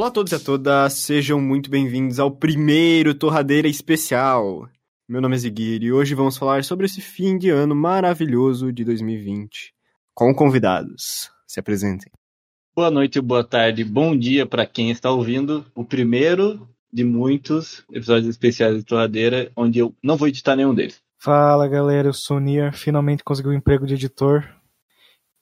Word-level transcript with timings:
Olá 0.00 0.08
a 0.08 0.10
todos 0.10 0.32
e 0.32 0.34
a 0.34 0.40
todas, 0.40 0.94
sejam 0.94 1.38
muito 1.38 1.68
bem-vindos 1.68 2.18
ao 2.18 2.30
primeiro 2.30 3.14
Torradeira 3.14 3.68
Especial. 3.68 4.66
Meu 5.06 5.20
nome 5.20 5.34
é 5.34 5.38
Ziguir 5.38 5.82
e 5.82 5.92
hoje 5.92 6.14
vamos 6.14 6.38
falar 6.38 6.64
sobre 6.64 6.86
esse 6.86 7.02
fim 7.02 7.36
de 7.36 7.50
ano 7.50 7.74
maravilhoso 7.74 8.72
de 8.72 8.82
2020 8.82 9.74
com 10.14 10.34
convidados. 10.34 11.30
Se 11.46 11.60
apresentem. 11.60 12.10
Boa 12.74 12.90
noite, 12.90 13.20
boa 13.20 13.44
tarde, 13.44 13.84
bom 13.84 14.16
dia 14.16 14.46
para 14.46 14.64
quem 14.64 14.90
está 14.90 15.10
ouvindo 15.10 15.66
o 15.74 15.84
primeiro 15.84 16.66
de 16.90 17.04
muitos 17.04 17.84
episódios 17.92 18.30
especiais 18.30 18.78
de 18.78 18.84
Torradeira, 18.84 19.52
onde 19.54 19.80
eu 19.80 19.94
não 20.02 20.16
vou 20.16 20.28
editar 20.28 20.56
nenhum 20.56 20.74
deles. 20.74 20.98
Fala 21.18 21.68
galera, 21.68 22.08
eu 22.08 22.14
sou 22.14 22.38
o 22.38 22.40
Nier, 22.40 22.72
finalmente 22.72 23.22
consegui 23.22 23.50
o 23.50 23.52
um 23.52 23.54
emprego 23.54 23.86
de 23.86 23.92
editor. 23.92 24.48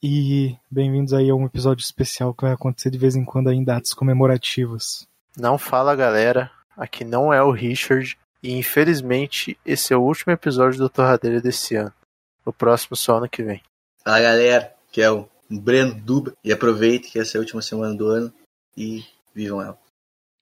E 0.01 0.57
bem-vindos 0.71 1.13
aí 1.13 1.29
a 1.29 1.35
um 1.35 1.45
episódio 1.45 1.83
especial 1.83 2.33
que 2.33 2.45
vai 2.45 2.53
acontecer 2.53 2.89
de 2.89 2.97
vez 2.97 3.17
em 3.17 3.25
quando 3.25 3.49
aí 3.49 3.57
em 3.57 3.65
datas 3.65 3.93
comemorativas. 3.93 5.09
Não 5.37 5.59
fala 5.59 5.97
galera, 5.97 6.53
aqui 6.77 7.05
não 7.05 7.35
é 7.35 7.43
o 7.43 7.51
Richard 7.51 8.17
e 8.41 8.53
infelizmente 8.53 9.59
esse 9.67 9.93
é 9.93 9.97
o 9.97 10.03
último 10.03 10.33
episódio 10.33 10.79
do 10.79 10.89
Torradeira 10.89 11.41
desse 11.41 11.75
ano. 11.75 11.93
O 12.47 12.53
próximo 12.53 12.95
só 12.95 13.17
ano 13.17 13.29
que 13.29 13.43
vem. 13.43 13.61
Fala 14.05 14.21
galera, 14.21 14.73
que 14.93 15.03
é 15.03 15.11
o 15.11 15.29
Breno 15.51 15.97
Duba 15.97 16.33
e 16.45 16.53
aproveite 16.53 17.11
que 17.11 17.19
essa 17.19 17.37
é 17.37 17.39
a 17.39 17.43
última 17.43 17.61
semana 17.61 17.93
do 17.93 18.07
ano 18.07 18.33
e 18.77 19.03
vivam 19.35 19.61
ela. 19.61 19.77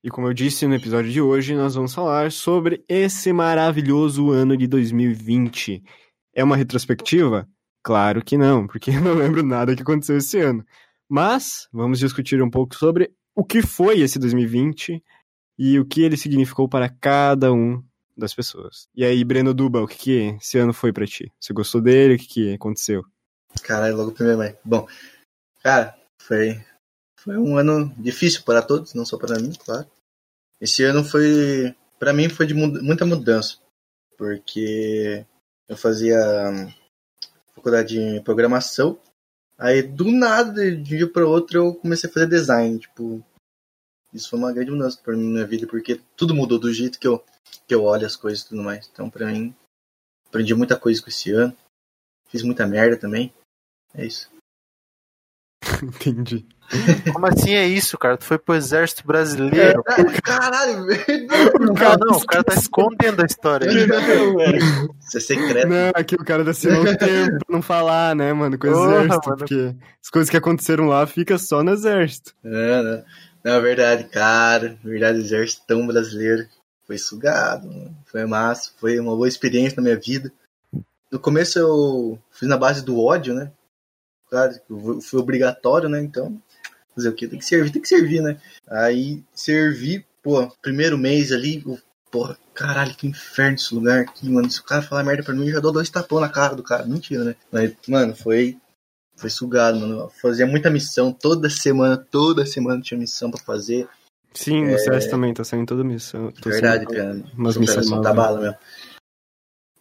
E 0.05 0.11
como 0.11 0.27
eu 0.27 0.35
disse 0.35 0.67
no 0.67 0.75
episódio 0.75 1.11
de 1.11 1.23
hoje, 1.23 1.55
nós 1.55 1.75
vamos 1.75 1.95
falar 1.95 2.31
sobre 2.31 2.85
esse 2.87 3.33
maravilhoso 3.33 4.31
ano 4.33 4.55
de 4.55 4.67
2020. 4.67 5.83
É 6.35 6.45
uma 6.45 6.59
retrospectiva? 6.59 7.49
Claro 7.87 8.21
que 8.21 8.37
não, 8.37 8.67
porque 8.67 8.91
eu 8.91 9.01
não 9.01 9.15
lembro 9.15 9.45
nada 9.45 9.77
que 9.77 9.83
aconteceu 9.83 10.17
esse 10.17 10.41
ano. 10.41 10.67
Mas 11.09 11.69
vamos 11.73 12.01
discutir 12.01 12.43
um 12.43 12.51
pouco 12.51 12.75
sobre 12.75 13.15
o 13.33 13.45
que 13.45 13.63
foi 13.63 14.01
esse 14.01 14.19
2020 14.19 15.01
e 15.57 15.79
o 15.79 15.87
que 15.87 16.03
ele 16.03 16.17
significou 16.17 16.69
para 16.69 16.89
cada 16.89 17.53
um 17.53 17.81
das 18.17 18.35
pessoas. 18.35 18.89
E 18.93 19.05
aí, 19.05 19.23
Breno 19.23 19.55
Duba, 19.55 19.81
o 19.81 19.87
que, 19.87 19.99
que 19.99 20.37
esse 20.41 20.59
ano 20.59 20.73
foi 20.73 20.93
para 20.93 21.07
ti? 21.07 21.33
Você 21.39 21.53
gostou 21.53 21.81
dele? 21.81 22.17
O 22.17 22.19
que, 22.19 22.27
que 22.27 22.55
aconteceu? 22.55 23.05
Caralho, 23.63 23.97
logo 23.97 24.11
primeiro, 24.11 24.39
mãe. 24.39 24.59
Bom, 24.65 24.89
cara, 25.63 25.97
foi, 26.21 26.61
foi 27.21 27.39
um 27.39 27.57
ano 27.57 27.95
difícil 27.97 28.43
para 28.43 28.63
todos, 28.63 28.95
não 28.95 29.07
só 29.07 29.17
para 29.17 29.39
mim, 29.39 29.53
claro. 29.65 29.87
Esse 30.61 30.83
ano 30.83 31.05
foi, 31.05 31.73
para 32.01 32.13
mim, 32.13 32.29
foi 32.29 32.49
de 32.49 32.55
muita 32.55 33.07
mudança, 33.07 33.59
porque 34.19 35.25
eu 35.69 35.77
fazia 35.77 36.17
faculdade 37.57 37.95
de 37.95 38.21
programação. 38.21 38.99
Aí 39.59 39.83
do 39.83 40.13
nada, 40.13 40.71
de 40.71 40.95
um 40.95 40.99
dia 40.99 41.11
para 41.11 41.27
outro, 41.27 41.59
eu 41.59 41.75
comecei 41.75 42.09
a 42.09 42.13
fazer 42.13 42.29
design. 42.29 42.79
Tipo, 42.79 43.25
isso 44.13 44.29
foi 44.29 44.39
uma 44.39 44.53
grande 44.53 44.71
mudança 44.71 45.01
para 45.03 45.17
mim 45.17 45.25
na 45.25 45.31
minha 45.31 45.47
vida, 45.47 45.67
porque 45.67 46.01
tudo 46.17 46.35
mudou 46.35 46.59
do 46.59 46.73
jeito 46.73 46.99
que 46.99 47.09
eu, 47.09 47.25
que 47.67 47.75
eu 47.75 47.85
olho 47.85 48.07
as 48.07 48.17
coisas 48.17 48.45
e 48.45 48.49
tudo 48.49 48.63
mais. 48.63 48.89
Então, 48.93 49.09
para 49.09 49.27
mim, 49.27 49.55
aprendi 50.29 50.55
muita 50.55 50.79
coisa 50.79 51.03
com 51.03 51.09
esse 51.09 51.33
ano. 51.33 51.57
Fiz 52.29 52.43
muita 52.43 52.67
merda 52.67 52.97
também. 52.97 53.33
É 53.95 54.05
isso. 54.05 54.31
Entendi. 55.83 56.47
Como 57.13 57.27
assim 57.27 57.55
é 57.55 57.67
isso, 57.67 57.97
cara? 57.97 58.17
Tu 58.17 58.25
foi 58.25 58.39
pro 58.39 58.55
exército 58.55 59.07
brasileiro. 59.07 59.83
É, 59.87 60.21
caralho, 60.21 60.85
velho. 60.87 61.27
Não, 61.61 61.97
não, 61.97 62.17
o 62.17 62.27
cara 62.27 62.43
tá 62.43 62.55
escondendo 62.55 63.23
a 63.23 63.27
história. 63.27 63.69
Isso 63.71 65.17
é 65.17 65.21
secreto. 65.21 65.69
Não, 65.69 65.93
aqui 65.95 66.17
o 66.17 66.25
cara 66.25 66.45
tá 66.45 66.51
assinou 66.51 66.83
um 66.83 66.85
tempo 66.97 67.39
pra 67.47 67.55
não 67.57 67.63
falar, 67.63 68.17
né, 68.17 68.33
mano, 68.33 68.59
com 68.59 68.69
o 68.69 68.73
Porra, 68.73 68.97
exército, 69.05 69.29
mano. 69.29 69.39
porque 69.39 69.77
as 70.03 70.11
coisas 70.11 70.31
que 70.31 70.37
aconteceram 70.37 70.87
lá 70.87 71.07
fica 71.07 71.39
só 71.39 71.63
no 71.63 71.73
exército. 71.73 72.35
Não, 72.43 72.83
não. 72.83 73.05
Não, 73.45 73.53
é 73.53 73.61
verdade, 73.61 74.05
cara. 74.05 74.77
Verdade, 74.83 75.19
o 75.19 75.23
exército 75.23 75.63
tão 75.69 75.87
brasileiro. 75.87 76.47
Foi 76.85 76.99
sugado, 76.99 77.67
mano. 77.67 77.97
foi 78.07 78.25
massa. 78.27 78.71
Foi 78.81 78.99
uma 78.99 79.15
boa 79.15 79.29
experiência 79.29 79.77
na 79.77 79.83
minha 79.83 79.97
vida. 79.97 80.33
No 81.11 81.19
começo 81.19 81.59
eu 81.59 82.19
fiz 82.33 82.49
na 82.49 82.57
base 82.57 82.85
do 82.85 83.01
ódio, 83.01 83.35
né? 83.35 83.51
Claro, 84.29 84.55
foi 85.03 85.21
obrigatório, 85.21 85.89
né? 85.89 86.01
Então, 86.03 86.41
fazer 86.95 87.09
o 87.09 87.13
quê? 87.15 87.29
Tem 87.29 87.39
que 87.39 87.45
servir, 87.45 87.71
tem 87.71 87.83
que 87.83 87.89
servir, 87.89 88.21
né? 88.23 88.41
Aí, 88.69 89.23
servi, 89.35 90.05
pô, 90.23 90.49
primeiro 90.61 90.99
mês 90.99 91.31
ali, 91.33 91.63
eu, 91.65 91.79
porra, 92.11 92.37
caralho, 92.55 92.95
que 92.95 93.07
inferno 93.07 93.55
esse 93.57 93.75
lugar 93.75 94.01
aqui, 94.01 94.29
mano. 94.29 94.51
Se 94.51 94.61
o 94.61 94.65
cara 94.65 94.83
falar 94.83 95.05
merda 95.05 95.23
pra 95.23 95.35
mim, 95.35 95.47
eu 95.47 95.53
já 95.55 95.61
dou 95.61 95.73
dois 95.73 95.89
tapão 95.91 96.19
na 96.21 96.29
cara 96.29 96.55
do 96.57 96.63
cara. 96.63 96.85
Mentira, 96.87 97.23
né? 97.25 97.37
Mas, 97.53 97.73
mano, 97.87 98.17
foi, 98.17 98.59
foi 99.17 99.31
sugado, 99.31 99.79
mano. 99.79 100.01
Eu 100.01 100.09
fazia 100.11 100.47
muita 100.47 100.71
missão, 100.71 101.13
toda 101.13 101.49
semana, 101.49 101.97
toda 101.97 102.45
semana 102.45 102.83
tinha 102.83 102.99
missão 102.99 103.31
pra 103.31 103.41
fazer. 103.41 103.89
Sim, 104.35 104.67
no 104.67 104.79
CS 104.79 105.09
também, 105.09 105.33
tá 105.33 105.45
saindo 105.45 105.67
toda 105.67 105.83
missão. 105.85 106.33
Verdade, 106.45 106.85
cara. 106.87 107.25
Operação 107.39 107.97
novas. 107.97 108.03
tá 108.03 108.13
bala 108.13 108.41
mesmo. 108.41 108.57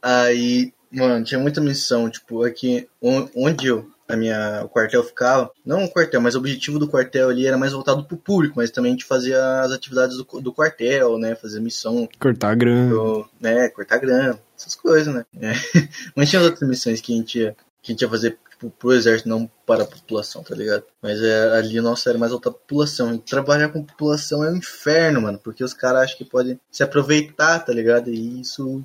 Aí, 0.01 0.73
mano, 0.91 1.25
tinha 1.25 1.39
muita 1.39 1.59
missão, 1.59 2.09
tipo, 2.09 2.43
aqui 2.43 2.87
on- 3.01 3.29
onde 3.35 3.67
eu, 3.67 3.91
a 4.07 4.15
minha, 4.15 4.63
o 4.63 4.69
quartel 4.69 5.03
ficava, 5.03 5.51
não 5.65 5.85
o 5.85 5.89
quartel, 5.89 6.21
mas 6.21 6.35
o 6.35 6.37
objetivo 6.37 6.77
do 6.77 6.87
quartel 6.87 7.29
ali 7.29 7.47
era 7.47 7.57
mais 7.57 7.73
voltado 7.73 8.03
pro 8.03 8.17
público, 8.17 8.55
mas 8.57 8.69
também 8.69 8.91
a 8.91 8.93
gente 8.93 9.05
fazia 9.05 9.61
as 9.61 9.71
atividades 9.71 10.17
do, 10.17 10.23
do 10.41 10.53
quartel, 10.53 11.17
né, 11.17 11.35
fazer 11.35 11.59
missão, 11.59 12.07
Cortar 12.19 12.53
a 12.53 12.55
pro, 12.55 13.27
né, 13.39 13.69
cortar 13.69 13.97
grama, 13.97 14.39
essas 14.57 14.75
coisas, 14.75 15.13
né. 15.13 15.25
É. 15.41 15.53
Mas 16.15 16.29
tinha 16.29 16.41
outras 16.41 16.67
missões 16.67 17.01
que 17.01 17.13
a 17.13 17.17
gente 17.17 17.39
ia, 17.39 17.55
que 17.81 17.91
a 17.91 17.93
gente 17.93 18.01
ia 18.01 18.09
fazer 18.09 18.37
tipo, 18.55 18.69
pro 18.69 18.93
exército, 18.93 19.29
não 19.29 19.49
para 19.65 19.83
a 19.83 19.87
população, 19.87 20.43
tá 20.43 20.55
ligado? 20.55 20.83
Mas 21.01 21.21
é, 21.21 21.57
ali, 21.57 21.79
nossa, 21.81 22.09
era 22.09 22.17
mais 22.17 22.31
voltado 22.31 22.55
pra 22.55 22.61
população. 22.61 23.13
E 23.13 23.19
trabalhar 23.19 23.69
com 23.69 23.83
população 23.83 24.43
é 24.43 24.51
um 24.51 24.57
inferno, 24.57 25.21
mano, 25.21 25.39
porque 25.43 25.63
os 25.63 25.73
caras 25.73 26.03
acham 26.03 26.17
que 26.17 26.25
podem 26.25 26.59
se 26.71 26.83
aproveitar, 26.83 27.59
tá 27.59 27.73
ligado? 27.73 28.09
E 28.09 28.41
isso 28.41 28.83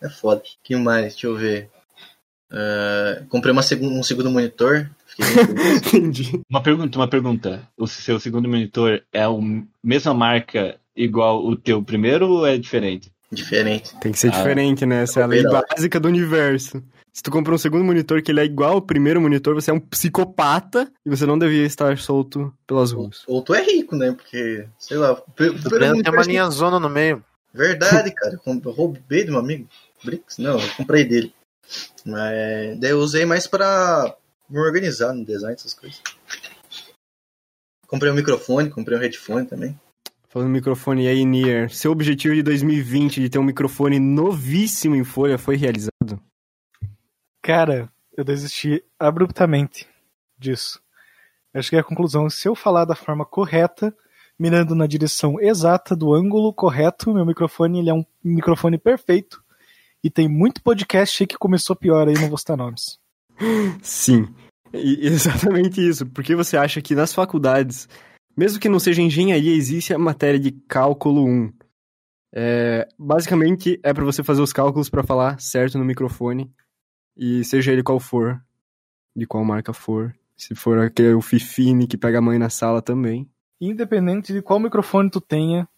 é 0.00 0.08
foda. 0.08 0.42
Que 0.62 0.76
mais? 0.76 1.14
Deixa 1.14 1.26
eu 1.26 1.36
ver. 1.36 1.70
Ah, 2.50 3.22
comprei 3.28 3.52
uma 3.52 3.62
segun- 3.62 3.98
um 3.98 4.02
segundo 4.02 4.30
monitor. 4.30 4.88
Entendi. 5.76 6.40
Uma 6.48 6.62
pergunta, 6.62 6.98
uma 6.98 7.08
pergunta. 7.08 7.62
O 7.76 7.86
seu 7.86 8.18
segundo 8.20 8.48
monitor 8.48 9.02
é 9.12 9.22
a 9.22 9.28
mesma 9.82 10.14
marca 10.14 10.76
igual 10.96 11.44
o 11.44 11.56
teu 11.56 11.82
primeiro 11.82 12.28
ou 12.28 12.46
é 12.46 12.56
diferente? 12.56 13.10
Diferente. 13.30 13.94
Tem 14.00 14.12
que 14.12 14.18
ser 14.18 14.28
Ah, 14.28 14.36
diferente, 14.36 14.86
né? 14.86 15.02
Essa 15.02 15.20
é 15.20 15.22
a 15.22 15.26
lei 15.26 15.42
básica 15.42 16.00
do 16.00 16.08
universo. 16.08 16.82
Se 17.12 17.22
tu 17.22 17.30
comprou 17.30 17.56
um 17.56 17.58
segundo 17.58 17.84
monitor 17.84 18.22
que 18.22 18.30
ele 18.30 18.40
é 18.40 18.44
igual 18.44 18.74
ao 18.74 18.82
primeiro 18.82 19.20
monitor, 19.20 19.54
você 19.54 19.70
é 19.70 19.74
um 19.74 19.80
psicopata 19.80 20.90
e 21.04 21.10
você 21.10 21.26
não 21.26 21.38
devia 21.38 21.64
estar 21.66 21.98
solto 21.98 22.52
pelas 22.66 22.92
ruas. 22.92 23.22
Ou 23.26 23.42
tu 23.42 23.52
é 23.54 23.62
rico, 23.62 23.96
né? 23.96 24.12
Porque, 24.12 24.66
sei 24.78 24.96
lá. 24.96 25.12
o 25.12 25.30
pri- 25.32 25.48
o 25.50 25.60
primeiro 25.62 26.02
tem 26.02 26.12
uma 26.12 26.22
que- 26.22 26.28
linha 26.28 26.48
zona 26.48 26.78
no 26.78 26.88
meio. 26.88 27.22
Verdade, 27.52 28.12
cara. 28.12 28.38
Eu 28.46 28.70
roubei 28.72 29.24
do 29.24 29.32
meu 29.32 29.40
amigo. 29.40 29.66
Bricks? 30.04 30.38
Não, 30.38 30.60
eu 30.60 30.68
comprei 30.76 31.04
dele. 31.04 31.32
Mas 32.04 32.78
daí 32.78 32.90
eu 32.90 32.98
usei 32.98 33.24
mais 33.24 33.46
pra 33.46 34.16
me 34.48 34.58
organizar 34.58 35.12
no 35.12 35.24
design, 35.24 35.54
essas 35.54 35.74
coisas. 35.74 36.00
Comprei 37.86 38.10
um 38.10 38.14
microfone, 38.14 38.70
comprei 38.70 38.98
um 38.98 39.00
headphone 39.00 39.46
também. 39.46 39.78
Falando 40.28 40.48
no 40.48 40.54
microfone, 40.54 41.04
e 41.04 41.08
aí, 41.08 41.24
Nier, 41.24 41.70
seu 41.70 41.90
objetivo 41.90 42.34
de 42.34 42.42
2020 42.42 43.20
de 43.20 43.30
ter 43.30 43.38
um 43.38 43.44
microfone 43.44 43.98
novíssimo 43.98 44.94
em 44.94 45.04
folha 45.04 45.38
foi 45.38 45.56
realizado? 45.56 46.20
Cara, 47.42 47.90
eu 48.14 48.22
desisti 48.22 48.84
abruptamente 48.98 49.88
disso. 50.38 50.82
Eu 51.54 51.62
cheguei 51.62 51.80
à 51.80 51.84
conclusão, 51.84 52.28
se 52.28 52.46
eu 52.46 52.54
falar 52.54 52.84
da 52.84 52.94
forma 52.94 53.24
correta, 53.24 53.94
mirando 54.38 54.74
na 54.74 54.86
direção 54.86 55.40
exata 55.40 55.96
do 55.96 56.12
ângulo 56.12 56.52
correto, 56.52 57.14
meu 57.14 57.24
microfone 57.24 57.78
ele 57.78 57.90
é 57.90 57.94
um 57.94 58.04
microfone 58.22 58.76
perfeito. 58.76 59.42
E 60.02 60.08
tem 60.08 60.28
muito 60.28 60.62
podcast 60.62 61.22
aí 61.22 61.26
que 61.26 61.36
começou 61.36 61.74
pior 61.74 62.06
aí, 62.06 62.14
não 62.14 62.28
vou 62.28 62.38
citar 62.38 62.56
nomes. 62.56 62.98
Sim. 63.82 64.28
E 64.72 65.06
exatamente 65.06 65.86
isso. 65.86 66.06
Porque 66.06 66.36
você 66.36 66.56
acha 66.56 66.80
que 66.80 66.94
nas 66.94 67.12
faculdades, 67.12 67.88
mesmo 68.36 68.60
que 68.60 68.68
não 68.68 68.78
seja 68.78 69.02
engenharia, 69.02 69.54
existe 69.54 69.92
a 69.92 69.98
matéria 69.98 70.38
de 70.38 70.52
cálculo 70.52 71.24
1. 71.24 71.52
É, 72.32 72.86
basicamente 72.98 73.80
é 73.82 73.92
para 73.92 74.04
você 74.04 74.22
fazer 74.22 74.42
os 74.42 74.52
cálculos 74.52 74.88
para 74.88 75.02
falar 75.02 75.40
certo 75.40 75.78
no 75.78 75.84
microfone. 75.84 76.52
E 77.16 77.42
seja 77.44 77.72
ele 77.72 77.82
qual 77.82 77.98
for, 77.98 78.40
de 79.16 79.26
qual 79.26 79.44
marca 79.44 79.72
for. 79.72 80.14
Se 80.36 80.54
for 80.54 80.78
aquele 80.78 81.14
o 81.14 81.20
Fifine 81.20 81.88
que 81.88 81.98
pega 81.98 82.18
a 82.18 82.22
mãe 82.22 82.38
na 82.38 82.48
sala 82.48 82.80
também. 82.80 83.28
Independente 83.60 84.32
de 84.32 84.40
qual 84.40 84.60
microfone 84.60 85.10
tu 85.10 85.20
tenha, 85.20 85.68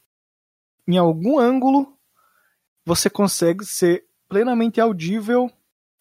em 0.87 0.99
algum 0.99 1.38
ângulo 1.38 1.96
você 2.84 3.08
consegue 3.08 3.64
ser 3.64 4.05
plenamente 4.30 4.80
audível 4.80 5.50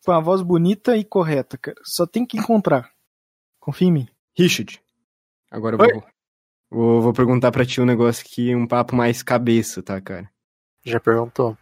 com 0.05 0.11
a 0.11 0.19
voz 0.19 0.41
bonita 0.41 0.95
e 0.95 1.03
correta, 1.03 1.57
cara. 1.57 1.77
Só 1.83 2.05
tem 2.05 2.25
que 2.25 2.37
encontrar. 2.37 2.93
Confia 3.59 3.87
em 3.87 3.91
mim. 3.91 4.07
Richard, 4.37 4.81
agora 5.51 5.75
eu 5.75 5.79
vou, 5.79 6.03
vou, 6.69 7.01
vou 7.01 7.13
perguntar 7.13 7.51
pra 7.51 7.65
ti 7.65 7.81
um 7.81 7.85
negócio 7.85 8.23
aqui, 8.25 8.55
um 8.55 8.67
papo 8.67 8.95
mais 8.95 9.21
cabeça, 9.23 9.83
tá, 9.83 9.99
cara? 9.99 10.29
Já 10.85 10.99
perguntou. 10.99 11.57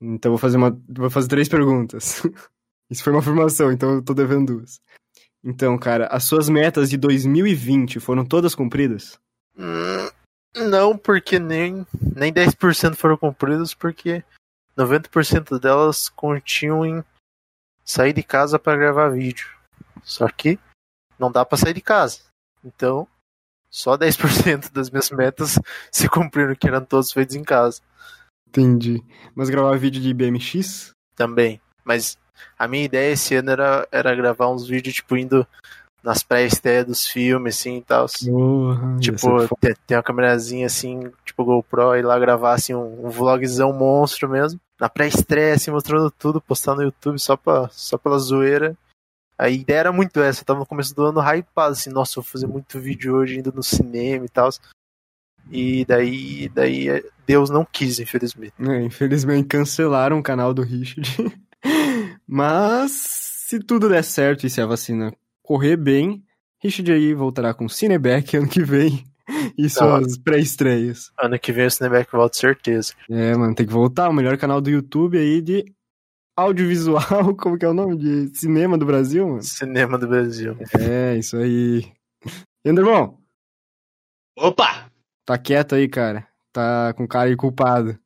Então 0.00 0.30
eu 0.30 0.32
vou 0.32 0.38
fazer 0.38 0.56
uma. 0.56 0.76
Vou 0.88 1.10
fazer 1.10 1.28
três 1.28 1.48
perguntas. 1.48 2.22
Isso 2.90 3.04
foi 3.04 3.12
uma 3.12 3.20
afirmação, 3.20 3.70
então 3.70 3.94
eu 3.94 4.02
tô 4.02 4.12
devendo 4.12 4.56
duas. 4.56 4.80
Então, 5.44 5.78
cara, 5.78 6.06
as 6.06 6.24
suas 6.24 6.48
metas 6.48 6.90
de 6.90 6.96
2020 6.96 8.00
foram 8.00 8.24
todas 8.24 8.54
cumpridas? 8.54 9.18
Hum, 9.56 10.08
Não, 10.68 10.96
porque 10.96 11.38
nem, 11.38 11.86
nem 12.14 12.32
10% 12.32 12.94
foram 12.96 13.16
cumpridos, 13.16 13.74
porque 13.74 14.22
90% 14.76 15.58
delas 15.58 16.08
continham 16.08 16.84
em 16.84 17.04
sair 17.84 18.12
de 18.12 18.22
casa 18.22 18.58
para 18.58 18.76
gravar 18.76 19.10
vídeo. 19.10 19.48
Só 20.02 20.28
que 20.28 20.58
não 21.18 21.30
dá 21.30 21.44
para 21.44 21.58
sair 21.58 21.74
de 21.74 21.80
casa. 21.80 22.20
Então, 22.64 23.06
só 23.70 23.96
10% 23.96 24.70
das 24.72 24.90
minhas 24.90 25.10
metas 25.10 25.58
se 25.90 26.08
cumpriram, 26.08 26.54
que 26.54 26.68
eram 26.68 26.84
todos 26.84 27.12
feitos 27.12 27.34
em 27.34 27.44
casa. 27.44 27.80
Entendi. 28.48 29.02
Mas 29.34 29.48
gravar 29.48 29.78
vídeo 29.78 30.00
de 30.00 30.12
BMX? 30.12 30.90
Também. 31.14 31.60
Mas 31.84 32.18
a 32.58 32.68
minha 32.68 32.84
ideia 32.84 33.12
esse 33.12 33.34
ano 33.34 33.50
era, 33.50 33.88
era 33.90 34.14
gravar 34.14 34.50
uns 34.50 34.66
vídeos, 34.66 34.96
tipo, 34.96 35.16
indo 35.16 35.46
nas 36.02 36.22
pré-estreias 36.22 36.84
dos 36.84 37.06
filmes, 37.06 37.58
assim, 37.58 37.78
e 37.78 37.82
tal. 37.82 38.06
Tipo, 39.00 39.56
ter, 39.60 39.76
ter 39.86 39.96
uma 39.96 40.02
câmerazinha 40.02 40.66
assim, 40.66 41.10
tipo 41.24 41.44
GoPro, 41.44 41.96
e 41.96 42.02
lá 42.02 42.18
gravar 42.18 42.54
assim 42.54 42.74
um, 42.74 43.06
um 43.06 43.08
vlogzão 43.08 43.72
monstro 43.72 44.28
mesmo. 44.28 44.60
Na 44.80 44.88
pré-estreia, 44.88 45.54
assim, 45.54 45.70
mostrando 45.70 46.10
tudo, 46.10 46.40
postar 46.40 46.74
no 46.74 46.82
YouTube 46.82 47.18
só, 47.18 47.36
pra, 47.36 47.68
só 47.70 47.96
pela 47.96 48.18
zoeira. 48.18 48.76
A 49.38 49.48
ideia 49.48 49.78
era 49.80 49.92
muito 49.92 50.20
essa, 50.20 50.42
eu 50.42 50.44
tava 50.44 50.60
no 50.60 50.66
começo 50.66 50.94
do 50.94 51.04
ano 51.04 51.20
hypado, 51.20 51.72
assim, 51.72 51.90
nossa, 51.90 52.18
eu 52.18 52.22
vou 52.22 52.30
fazer 52.30 52.46
muito 52.46 52.80
vídeo 52.80 53.14
hoje 53.14 53.38
indo 53.38 53.52
no 53.52 53.62
cinema 53.62 54.24
e 54.24 54.28
tal. 54.28 54.50
E 55.50 55.84
daí, 55.84 56.48
daí 56.48 56.88
eh, 56.88 57.04
Deus 57.26 57.50
não 57.50 57.64
quis, 57.64 57.98
infelizmente. 57.98 58.54
É, 58.60 58.82
infelizmente 58.82 59.48
cancelaram 59.48 60.18
o 60.18 60.22
canal 60.22 60.54
do 60.54 60.62
Richard. 60.62 61.16
Mas 62.26 62.92
se 62.92 63.58
tudo 63.60 63.88
der 63.88 64.04
certo 64.04 64.46
e 64.46 64.50
se 64.50 64.60
a 64.60 64.66
vacina 64.66 65.12
correr 65.42 65.76
bem, 65.76 66.22
Richard 66.62 66.92
aí 66.92 67.14
voltará 67.14 67.52
com 67.52 67.68
Cineback 67.68 68.36
ano 68.36 68.48
que 68.48 68.62
vem 68.62 69.04
e 69.58 69.68
suas 69.68 70.16
pré-estreias. 70.18 71.10
Ano 71.18 71.38
que 71.38 71.52
vem 71.52 71.66
o 71.66 71.70
Cineback 71.70 72.10
volta, 72.12 72.36
certeza. 72.38 72.94
É, 73.10 73.34
mano, 73.36 73.54
tem 73.54 73.66
que 73.66 73.72
voltar. 73.72 74.08
O 74.08 74.12
melhor 74.12 74.36
canal 74.38 74.60
do 74.60 74.70
YouTube 74.70 75.18
aí 75.18 75.40
de 75.40 75.64
audiovisual, 76.36 77.34
como 77.36 77.58
que 77.58 77.64
é 77.64 77.68
o 77.68 77.74
nome? 77.74 77.96
De 77.96 78.38
cinema 78.38 78.78
do 78.78 78.86
Brasil, 78.86 79.26
mano. 79.26 79.42
Cinema 79.42 79.98
do 79.98 80.08
Brasil. 80.08 80.56
É, 80.78 81.16
isso 81.16 81.36
aí. 81.36 81.84
E 82.64 82.70
Anderbon, 82.70 83.18
Opa! 84.38 84.90
tá 85.26 85.36
quieto 85.36 85.74
aí, 85.74 85.88
cara. 85.88 86.26
Tá 86.52 86.92
com 86.94 87.06
cara 87.06 87.30
de 87.30 87.36
culpado. 87.36 87.98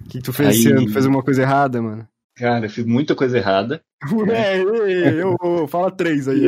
O 0.00 0.04
que, 0.04 0.18
que 0.18 0.24
tu 0.24 0.32
fez 0.32 0.56
esse 0.56 0.68
Aí. 0.68 0.74
ano? 0.74 0.88
Fez 0.90 1.04
alguma 1.04 1.22
coisa 1.22 1.42
errada, 1.42 1.80
mano? 1.82 2.08
Cara, 2.40 2.64
eu 2.66 2.70
fiz 2.70 2.84
muita 2.86 3.14
coisa 3.14 3.36
errada. 3.38 3.82
É, 4.28 4.58
eu, 4.58 5.36
eu- 5.38 5.68
fala 5.68 5.90
três 5.90 6.26
aí. 6.26 6.40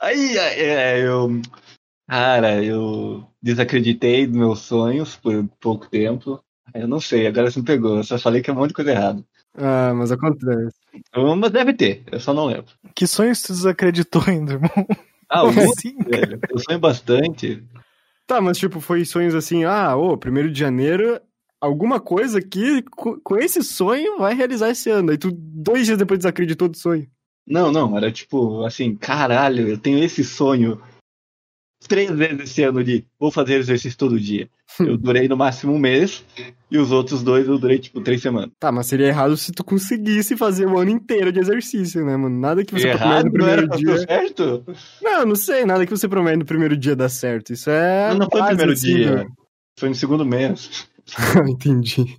Aí, 0.00 0.36
é, 0.36 1.06
eu. 1.06 1.40
Cara, 2.08 2.62
eu 2.62 3.24
desacreditei 3.40 4.26
dos 4.26 4.36
meus 4.36 4.58
sonhos 4.60 5.16
por 5.16 5.48
pouco 5.60 5.88
tempo. 5.88 6.42
Eu 6.74 6.88
não 6.88 7.00
sei, 7.00 7.26
agora 7.26 7.50
você 7.50 7.60
me 7.60 7.64
pegou. 7.64 7.98
Eu 7.98 8.04
só 8.04 8.18
falei 8.18 8.42
que 8.42 8.50
é 8.50 8.52
um 8.52 8.56
monte 8.56 8.68
de 8.70 8.74
coisa 8.74 8.90
errada. 8.90 9.24
Ah, 9.56 9.94
mas 9.94 10.10
acontece. 10.10 10.74
Eu- 11.14 11.36
Mas 11.36 11.50
deve 11.52 11.72
ter, 11.72 12.02
eu 12.10 12.18
só 12.18 12.34
não 12.34 12.46
lembro. 12.46 12.72
Que 12.94 13.06
sonhos 13.06 13.40
tu 13.42 13.52
desacreditou 13.52 14.22
ainda, 14.26 14.54
irmão? 14.54 14.70
Ah, 15.28 15.44
o 15.46 15.52
muito, 15.52 15.80
Sim, 15.80 15.96
velho. 16.02 16.40
Eu 16.50 16.58
sonho 16.58 16.78
bastante. 16.80 17.62
Tá, 18.26 18.40
mas 18.40 18.58
tipo, 18.58 18.80
foi 18.80 19.04
sonhos 19.04 19.34
assim, 19.34 19.64
ah, 19.64 19.94
ô, 19.96 20.16
primeiro 20.18 20.50
de 20.50 20.58
janeiro, 20.58 21.20
alguma 21.62 22.00
coisa 22.00 22.42
que 22.42 22.82
co- 22.82 23.20
com 23.22 23.36
esse 23.38 23.62
sonho 23.62 24.18
vai 24.18 24.34
realizar 24.34 24.68
esse 24.70 24.90
ano. 24.90 25.10
Aí 25.12 25.16
tu, 25.18 25.30
dois 25.32 25.86
dias 25.86 25.96
depois, 25.96 26.18
desacreditou 26.18 26.68
do 26.68 26.76
sonho. 26.76 27.06
Não, 27.46 27.70
não, 27.72 27.96
era 27.96 28.10
tipo 28.12 28.64
assim, 28.64 28.94
caralho, 28.96 29.68
eu 29.68 29.78
tenho 29.78 30.02
esse 30.02 30.22
sonho 30.24 30.80
três 31.88 32.10
vezes 32.10 32.40
esse 32.40 32.62
ano 32.62 32.82
de 32.84 33.04
vou 33.18 33.30
fazer 33.30 33.54
exercício 33.54 33.98
todo 33.98 34.18
dia. 34.20 34.48
Eu 34.80 34.96
durei 34.96 35.28
no 35.28 35.36
máximo 35.36 35.72
um 35.72 35.78
mês 35.78 36.24
e 36.70 36.78
os 36.78 36.90
outros 36.92 37.22
dois 37.22 37.46
eu 37.46 37.58
durei 37.58 37.78
tipo 37.78 38.00
três 38.00 38.22
semanas. 38.22 38.50
Tá, 38.58 38.70
mas 38.72 38.86
seria 38.86 39.08
errado 39.08 39.36
se 39.36 39.52
tu 39.52 39.62
conseguisse 39.64 40.36
fazer 40.36 40.66
o 40.66 40.78
ano 40.78 40.90
inteiro 40.90 41.32
de 41.32 41.40
exercício, 41.40 42.04
né, 42.04 42.16
mano? 42.16 42.38
Nada 42.38 42.64
que 42.64 42.72
você 42.72 42.88
promete 42.88 43.04
Errado, 43.04 43.24
no 43.26 43.38
não 43.38 43.46
era 43.46 43.66
primeiro 43.66 43.68
pra 43.68 43.96
dia. 43.96 44.06
certo? 44.06 44.64
Não, 45.02 45.26
não 45.26 45.34
sei, 45.36 45.64
nada 45.66 45.84
que 45.84 45.90
você 45.90 46.08
promete 46.08 46.38
no 46.38 46.44
primeiro 46.44 46.76
dia 46.76 46.94
dá 46.96 47.08
certo. 47.08 47.52
Isso 47.52 47.68
é. 47.68 48.10
Não, 48.10 48.20
não 48.20 48.30
foi 48.30 48.40
no 48.40 48.46
primeiro 48.46 48.72
assim, 48.72 48.94
dia. 48.94 49.14
né? 49.16 49.26
Foi 49.78 49.88
no 49.88 49.94
segundo 49.94 50.24
mês. 50.24 50.88
Entendi. 51.48 52.18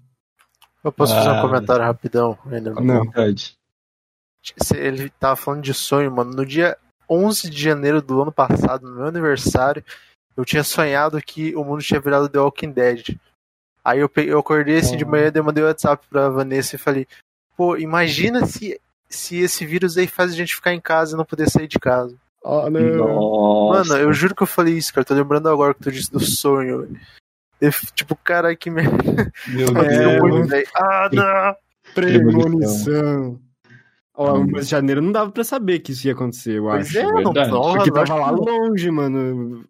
Eu 0.84 0.92
posso 0.92 1.14
fazer 1.16 1.30
Ah. 1.30 1.40
um 1.40 1.42
comentário 1.42 1.86
rapidão? 1.86 2.38
Ainda? 2.46 2.72
Não. 2.74 3.06
vontade. 3.06 3.54
Ele 4.76 5.10
tava 5.12 5.36
falando 5.36 5.62
de 5.64 5.74
sonho, 5.74 6.12
mano. 6.12 6.32
No 6.34 6.46
dia 6.46 6.78
11 7.10 7.50
de 7.50 7.62
janeiro 7.62 8.02
do 8.02 8.22
ano 8.22 8.32
passado, 8.32 8.88
no 8.90 8.96
meu 8.98 9.06
aniversário, 9.08 9.84
eu 10.36 10.44
tinha 10.44 10.64
sonhado 10.64 11.22
que 11.22 11.56
o 11.56 11.64
mundo 11.64 11.82
tinha 11.82 12.00
virado 12.02 12.28
The 12.28 12.40
Walking 12.40 12.72
Dead. 12.72 13.18
Aí 13.86 14.00
eu, 14.00 14.10
peguei, 14.10 14.34
eu 14.34 14.40
acordei 14.40 14.78
assim 14.78 14.98
de 14.98 15.06
manhã, 15.06 15.32
daí 15.32 15.40
eu 15.40 15.44
mandei 15.46 15.64
o 15.64 15.68
WhatsApp 15.68 16.06
pra 16.10 16.30
Vanessa 16.30 16.76
e 16.76 16.80
falei: 16.80 17.08
Pô, 17.56 17.78
imagina 17.78 18.46
se, 18.46 18.80
se 19.10 19.38
esse 19.38 19.66
vírus 19.66 19.98
aí 19.98 20.08
faz 20.08 20.32
a 20.32 20.36
gente 20.36 20.56
ficar 20.56 20.74
em 20.74 20.82
casa 20.82 21.14
e 21.16 21.18
não 21.18 21.26
poder 21.26 21.50
sair 21.50 21.68
de 21.68 21.80
casa. 21.80 22.16
Ah, 22.46 22.70
não. 22.70 22.82
Nossa. 23.16 23.94
Mano, 23.94 24.02
eu 24.04 24.12
juro 24.14 24.36
que 24.36 24.44
eu 24.44 24.48
falei 24.48 24.74
isso, 24.78 24.94
cara. 24.94 25.06
Tô 25.06 25.14
lembrando 25.14 25.48
agora 25.48 25.74
que 25.74 25.82
tu 25.82 25.92
disse 25.92 26.12
do 26.12 26.20
sonho. 26.20 26.98
Eu, 27.64 27.72
tipo, 27.96 28.16
cara, 28.16 28.56
que 28.56 28.70
merda. 28.70 29.32
Meu 29.48 29.68
Aconteceu 29.72 30.54
É. 30.54 30.64
Ah, 30.76 31.10
não! 31.14 31.56
Premonição. 31.94 33.40
Ó, 34.16 34.38
Hum. 34.38 34.48
mas 34.52 34.68
janeiro 34.68 35.02
não 35.02 35.12
dava 35.12 35.32
pra 35.32 35.44
saber 35.44 35.80
que 35.80 35.92
isso 35.92 36.06
ia 36.06 36.14
acontecer, 36.14 36.58
eu 36.58 36.64
Pois 36.66 36.88
acho. 36.88 37.00
é, 37.00 37.04
não, 37.04 37.22
não, 37.22 37.34
Porque 37.34 37.90
tava 37.92 38.04
acho 38.04 38.16
lá 38.16 38.30
longe, 38.32 38.92
mano. 38.92 39.66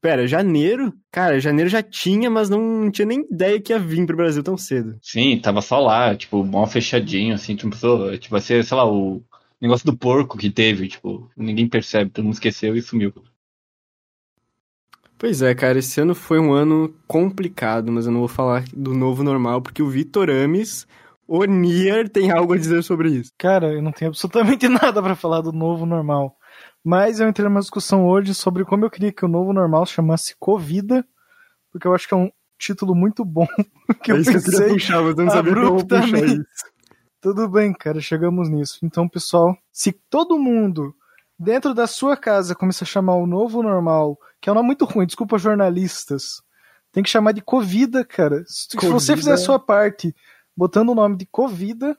Pera, 0.00 0.26
janeiro? 0.26 0.92
Cara, 1.10 1.38
janeiro 1.40 1.68
já 1.68 1.82
tinha, 1.82 2.30
mas 2.30 2.48
não 2.48 2.90
tinha 2.90 3.06
nem 3.06 3.26
ideia 3.30 3.60
que 3.60 3.72
ia 3.72 3.78
vir 3.78 4.06
pro 4.06 4.16
Brasil 4.16 4.42
tão 4.42 4.56
cedo. 4.56 4.96
Sim, 5.02 5.38
tava 5.38 5.60
só 5.60 5.78
lá, 5.80 6.14
tipo, 6.16 6.44
mal 6.44 6.66
fechadinho, 6.66 7.34
assim, 7.34 7.56
tipo, 7.56 7.70
tipo, 8.18 8.30
vai 8.30 8.40
ser, 8.40 8.64
sei 8.64 8.76
lá, 8.76 8.90
o 8.90 9.22
negócio 9.60 9.84
do 9.86 9.96
porco 9.96 10.36
que 10.38 10.50
teve, 10.50 10.88
tipo, 10.88 11.30
ninguém 11.36 11.68
percebe, 11.68 12.10
todo 12.10 12.24
mundo 12.24 12.34
esqueceu 12.34 12.76
e 12.76 12.82
sumiu. 12.82 13.12
Pois 15.24 15.40
é, 15.40 15.54
cara, 15.54 15.78
esse 15.78 15.98
ano 15.98 16.14
foi 16.14 16.38
um 16.38 16.52
ano 16.52 16.94
complicado, 17.08 17.90
mas 17.90 18.04
eu 18.04 18.12
não 18.12 18.18
vou 18.18 18.28
falar 18.28 18.62
do 18.74 18.92
novo 18.92 19.24
normal, 19.24 19.62
porque 19.62 19.82
o 19.82 19.88
Vitor 19.88 20.28
Ames, 20.28 20.86
o 21.26 21.46
Nier, 21.46 22.10
tem 22.10 22.30
algo 22.30 22.52
a 22.52 22.58
dizer 22.58 22.84
sobre 22.84 23.08
isso. 23.08 23.32
Cara, 23.38 23.72
eu 23.72 23.80
não 23.80 23.90
tenho 23.90 24.10
absolutamente 24.10 24.68
nada 24.68 25.02
pra 25.02 25.16
falar 25.16 25.40
do 25.40 25.50
novo 25.50 25.86
normal. 25.86 26.36
Mas 26.84 27.20
eu 27.20 27.26
entrei 27.26 27.48
numa 27.48 27.60
discussão 27.60 28.06
hoje 28.06 28.34
sobre 28.34 28.66
como 28.66 28.84
eu 28.84 28.90
queria 28.90 29.10
que 29.12 29.24
o 29.24 29.28
novo 29.28 29.54
normal 29.54 29.86
chamasse 29.86 30.36
Covida, 30.38 31.02
porque 31.72 31.88
eu 31.88 31.94
acho 31.94 32.06
que 32.06 32.12
é 32.12 32.18
um 32.18 32.30
título 32.58 32.94
muito 32.94 33.24
bom. 33.24 33.46
que 34.04 34.12
eu 34.12 34.16
é 34.16 34.20
isso 34.20 34.30
que 34.30 34.36
eu 34.36 34.42
pensei. 34.42 34.68
puxar, 34.74 35.00
mas 35.00 35.16
eu 35.16 35.24
não 35.24 35.32
sabia 35.32 35.54
como 35.54 35.86
puxar 35.86 36.22
isso. 36.22 36.44
Tudo 37.22 37.48
bem, 37.48 37.72
cara, 37.72 37.98
chegamos 37.98 38.50
nisso. 38.50 38.78
Então, 38.82 39.08
pessoal, 39.08 39.56
se 39.72 39.90
todo 40.10 40.38
mundo 40.38 40.94
dentro 41.38 41.72
da 41.72 41.86
sua 41.86 42.14
casa 42.14 42.54
começar 42.54 42.84
a 42.84 42.88
chamar 42.88 43.14
o 43.14 43.26
novo 43.26 43.62
normal, 43.62 44.18
que 44.44 44.50
é 44.50 44.52
um 44.52 44.56
nome 44.56 44.66
muito 44.66 44.84
ruim, 44.84 45.06
desculpa 45.06 45.38
jornalistas, 45.38 46.42
tem 46.92 47.02
que 47.02 47.08
chamar 47.08 47.32
de 47.32 47.40
Covida, 47.40 48.04
cara. 48.04 48.44
Se 48.46 48.76
você 48.76 49.16
fizer 49.16 49.32
a 49.32 49.38
sua 49.38 49.58
parte 49.58 50.14
botando 50.54 50.90
o 50.90 50.94
nome 50.94 51.16
de 51.16 51.24
Covida, 51.24 51.96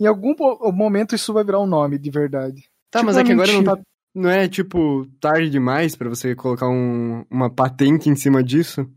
em 0.00 0.06
algum 0.06 0.34
momento 0.72 1.14
isso 1.14 1.30
vai 1.34 1.44
virar 1.44 1.60
um 1.60 1.66
nome 1.66 1.98
de 1.98 2.10
verdade. 2.10 2.62
Tá, 2.90 3.00
Tipo 3.00 3.04
mas 3.06 3.18
é 3.18 3.22
que 3.22 3.32
agora 3.32 3.52
não 3.52 3.62
tá. 3.62 3.78
Não 4.14 4.30
é, 4.30 4.48
tipo, 4.48 5.06
tarde 5.20 5.50
demais 5.50 5.94
pra 5.94 6.08
você 6.08 6.34
colocar 6.34 6.68
um- 6.70 7.22
uma 7.30 7.50
patente 7.50 8.08
em 8.08 8.16
cima 8.16 8.42
disso? 8.42 8.88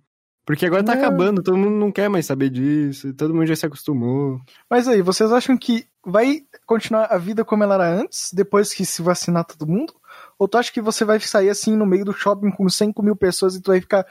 Porque 0.46 0.66
agora 0.66 0.82
tá 0.82 0.94
acabando, 0.94 1.44
todo 1.44 1.58
mundo 1.58 1.76
não 1.76 1.92
quer 1.92 2.08
mais 2.08 2.26
saber 2.26 2.50
disso, 2.50 3.14
todo 3.16 3.34
mundo 3.34 3.48
já 3.48 3.56
se 3.58 3.66
acostumou. 3.66 4.40
Mas 4.70 4.88
aí, 4.88 5.02
vocês 5.02 5.30
acham 5.34 5.58
que 5.58 5.86
vai 6.06 6.44
continuar 6.66 7.08
a 7.12 7.18
vida 7.18 7.44
como 7.44 7.64
ela 7.64 7.74
era 7.76 7.90
antes, 8.02 8.32
depois 8.32 8.74
que 8.74 8.86
se 8.86 9.02
vacinar 9.02 9.44
todo 9.44 9.68
mundo? 9.68 9.94
Ou 10.40 10.48
tu 10.48 10.58
acha 10.58 10.72
que 10.72 10.82
você 10.82 11.04
vai 11.04 11.20
sair 11.20 11.50
assim 11.50 11.76
no 11.76 11.86
meio 11.86 12.06
do 12.06 12.14
shopping 12.14 12.52
com 12.52 12.68
5 12.70 13.02
mil 13.04 13.16
pessoas 13.16 13.56
e 13.56 13.62
tu 13.62 13.72
vai 13.72 13.82
ficar, 13.82 14.06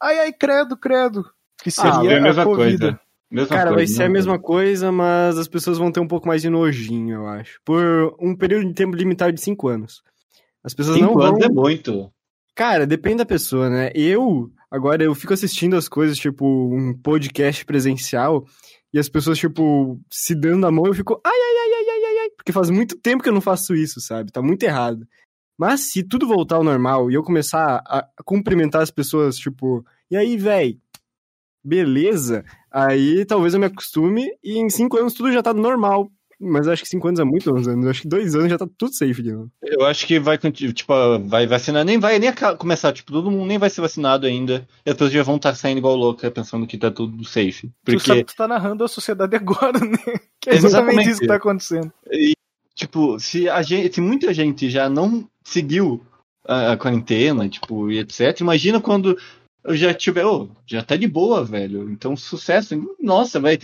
ai, 0.00 0.18
ai, 0.20 0.32
credo, 0.32 0.76
credo? 0.76 1.24
Que 1.62 1.68
Ah, 1.70 1.72
seria 1.72 2.12
é 2.12 2.18
a 2.18 2.20
mesma 2.22 2.44
Covid. 2.44 2.78
coisa. 2.78 3.00
Mesma 3.30 3.48
Cara, 3.56 3.70
vai 3.70 3.80
coisa, 3.80 3.94
ser 3.94 4.02
a 4.04 4.08
mesma 4.08 4.38
coisa, 4.38 4.90
mas 4.90 5.36
as 5.36 5.46
pessoas 5.46 5.76
vão 5.76 5.92
ter 5.92 6.00
um 6.00 6.08
pouco 6.08 6.26
mais 6.26 6.40
de 6.40 6.48
nojinho, 6.48 7.16
eu 7.16 7.26
acho. 7.26 7.60
Por 7.64 8.16
um 8.18 8.34
período 8.34 8.66
de 8.68 8.74
tempo 8.74 8.96
limitado 8.96 9.32
de 9.32 9.40
5 9.40 9.68
anos. 9.68 10.02
As 10.64 10.72
pessoas 10.74 10.96
Cinco 10.98 11.18
não 11.18 11.22
anos 11.22 11.38
vão... 11.40 11.48
é 11.48 11.52
muito. 11.52 12.10
Cara, 12.54 12.86
depende 12.86 13.18
da 13.18 13.26
pessoa, 13.26 13.68
né? 13.68 13.90
Eu, 13.94 14.50
agora, 14.70 15.04
eu 15.04 15.14
fico 15.14 15.32
assistindo 15.34 15.76
as 15.76 15.88
coisas, 15.88 16.16
tipo, 16.18 16.44
um 16.46 16.92
podcast 16.94 17.64
presencial, 17.64 18.44
e 18.92 18.98
as 18.98 19.08
pessoas, 19.08 19.38
tipo, 19.38 20.00
se 20.10 20.34
dando 20.34 20.66
a 20.66 20.70
mão, 20.72 20.86
eu 20.86 20.94
fico, 20.94 21.20
ai, 21.24 21.30
ai, 21.32 21.56
ai, 21.58 21.72
ai, 21.74 21.84
ai, 21.90 22.04
ai, 22.04 22.18
ai, 22.24 22.30
porque 22.30 22.50
faz 22.50 22.70
muito 22.70 22.96
tempo 22.96 23.22
que 23.22 23.28
eu 23.28 23.34
não 23.34 23.40
faço 23.42 23.74
isso, 23.74 24.00
sabe? 24.00 24.32
Tá 24.32 24.40
muito 24.40 24.62
errado. 24.62 25.06
Mas 25.58 25.80
se 25.80 26.04
tudo 26.04 26.28
voltar 26.28 26.56
ao 26.56 26.64
normal 26.64 27.10
e 27.10 27.14
eu 27.14 27.22
começar 27.22 27.82
a, 27.84 28.06
cumprimentar 28.24 28.80
as 28.80 28.90
pessoas, 28.90 29.36
tipo, 29.36 29.84
e 30.08 30.16
aí, 30.16 30.36
véi, 30.36 30.78
beleza? 31.64 32.44
Aí 32.70 33.24
talvez 33.24 33.54
eu 33.54 33.60
me 33.60 33.66
acostume 33.66 34.30
e 34.42 34.58
em 34.58 34.70
cinco 34.70 34.96
anos 34.96 35.14
tudo 35.14 35.32
já 35.32 35.42
tá 35.42 35.52
normal. 35.52 36.08
Mas 36.40 36.66
eu 36.66 36.72
acho 36.72 36.84
que 36.84 36.88
5 36.88 37.08
anos 37.08 37.20
é 37.20 37.24
muito 37.24 37.52
11 37.52 37.70
anos. 37.70 37.84
Eu 37.84 37.90
acho 37.90 38.02
que 38.02 38.08
2 38.08 38.36
anos 38.36 38.50
já 38.50 38.56
tá 38.56 38.68
tudo 38.78 38.94
safe 38.94 39.22
de 39.22 39.32
novo. 39.32 39.50
Eu 39.60 39.84
acho 39.84 40.06
que 40.06 40.20
vai, 40.20 40.38
tipo, 40.38 40.92
vai 41.26 41.48
vacinar, 41.48 41.84
nem 41.84 41.98
vai 41.98 42.18
nem 42.20 42.32
começar, 42.56 42.92
tipo, 42.92 43.10
todo 43.10 43.30
mundo 43.30 43.46
nem 43.46 43.58
vai 43.58 43.68
ser 43.68 43.80
vacinado 43.80 44.24
ainda. 44.24 44.66
E 44.86 44.90
as 44.90 44.94
pessoas 44.94 45.12
já 45.12 45.22
vão 45.24 45.34
estar 45.34 45.52
saindo 45.56 45.78
igual 45.78 45.96
louca, 45.96 46.30
pensando 46.30 46.64
que 46.64 46.78
tá 46.78 46.92
tudo 46.92 47.24
safe. 47.24 47.72
Tu 47.84 47.98
sabe 47.98 47.98
Porque, 47.98 48.24
que 48.24 48.32
tu 48.32 48.36
tá 48.36 48.46
narrando 48.46 48.84
a 48.84 48.88
sociedade 48.88 49.34
agora, 49.36 49.80
né? 49.80 49.98
Que 50.40 50.50
é 50.50 50.54
exatamente 50.54 50.66
Exatamente. 50.66 51.10
isso 51.10 51.20
que 51.20 51.26
tá 51.26 51.34
acontecendo. 51.34 51.92
tipo, 52.76 53.18
se, 53.18 53.48
a 53.48 53.60
gente, 53.62 53.96
se 53.96 54.00
muita 54.00 54.32
gente 54.32 54.70
já 54.70 54.88
não 54.88 55.28
seguiu 55.48 56.04
a, 56.46 56.72
a 56.72 56.76
quarentena, 56.76 57.48
tipo, 57.48 57.90
e 57.90 57.98
etc, 57.98 58.40
imagina 58.40 58.80
quando 58.80 59.16
eu 59.64 59.76
já 59.76 59.92
tiver, 59.92 60.24
ô, 60.24 60.48
já 60.66 60.82
tá 60.82 60.96
de 60.96 61.06
boa, 61.06 61.44
velho. 61.44 61.90
Então, 61.90 62.16
sucesso. 62.16 62.74
Nossa, 62.98 63.38
vai. 63.38 63.58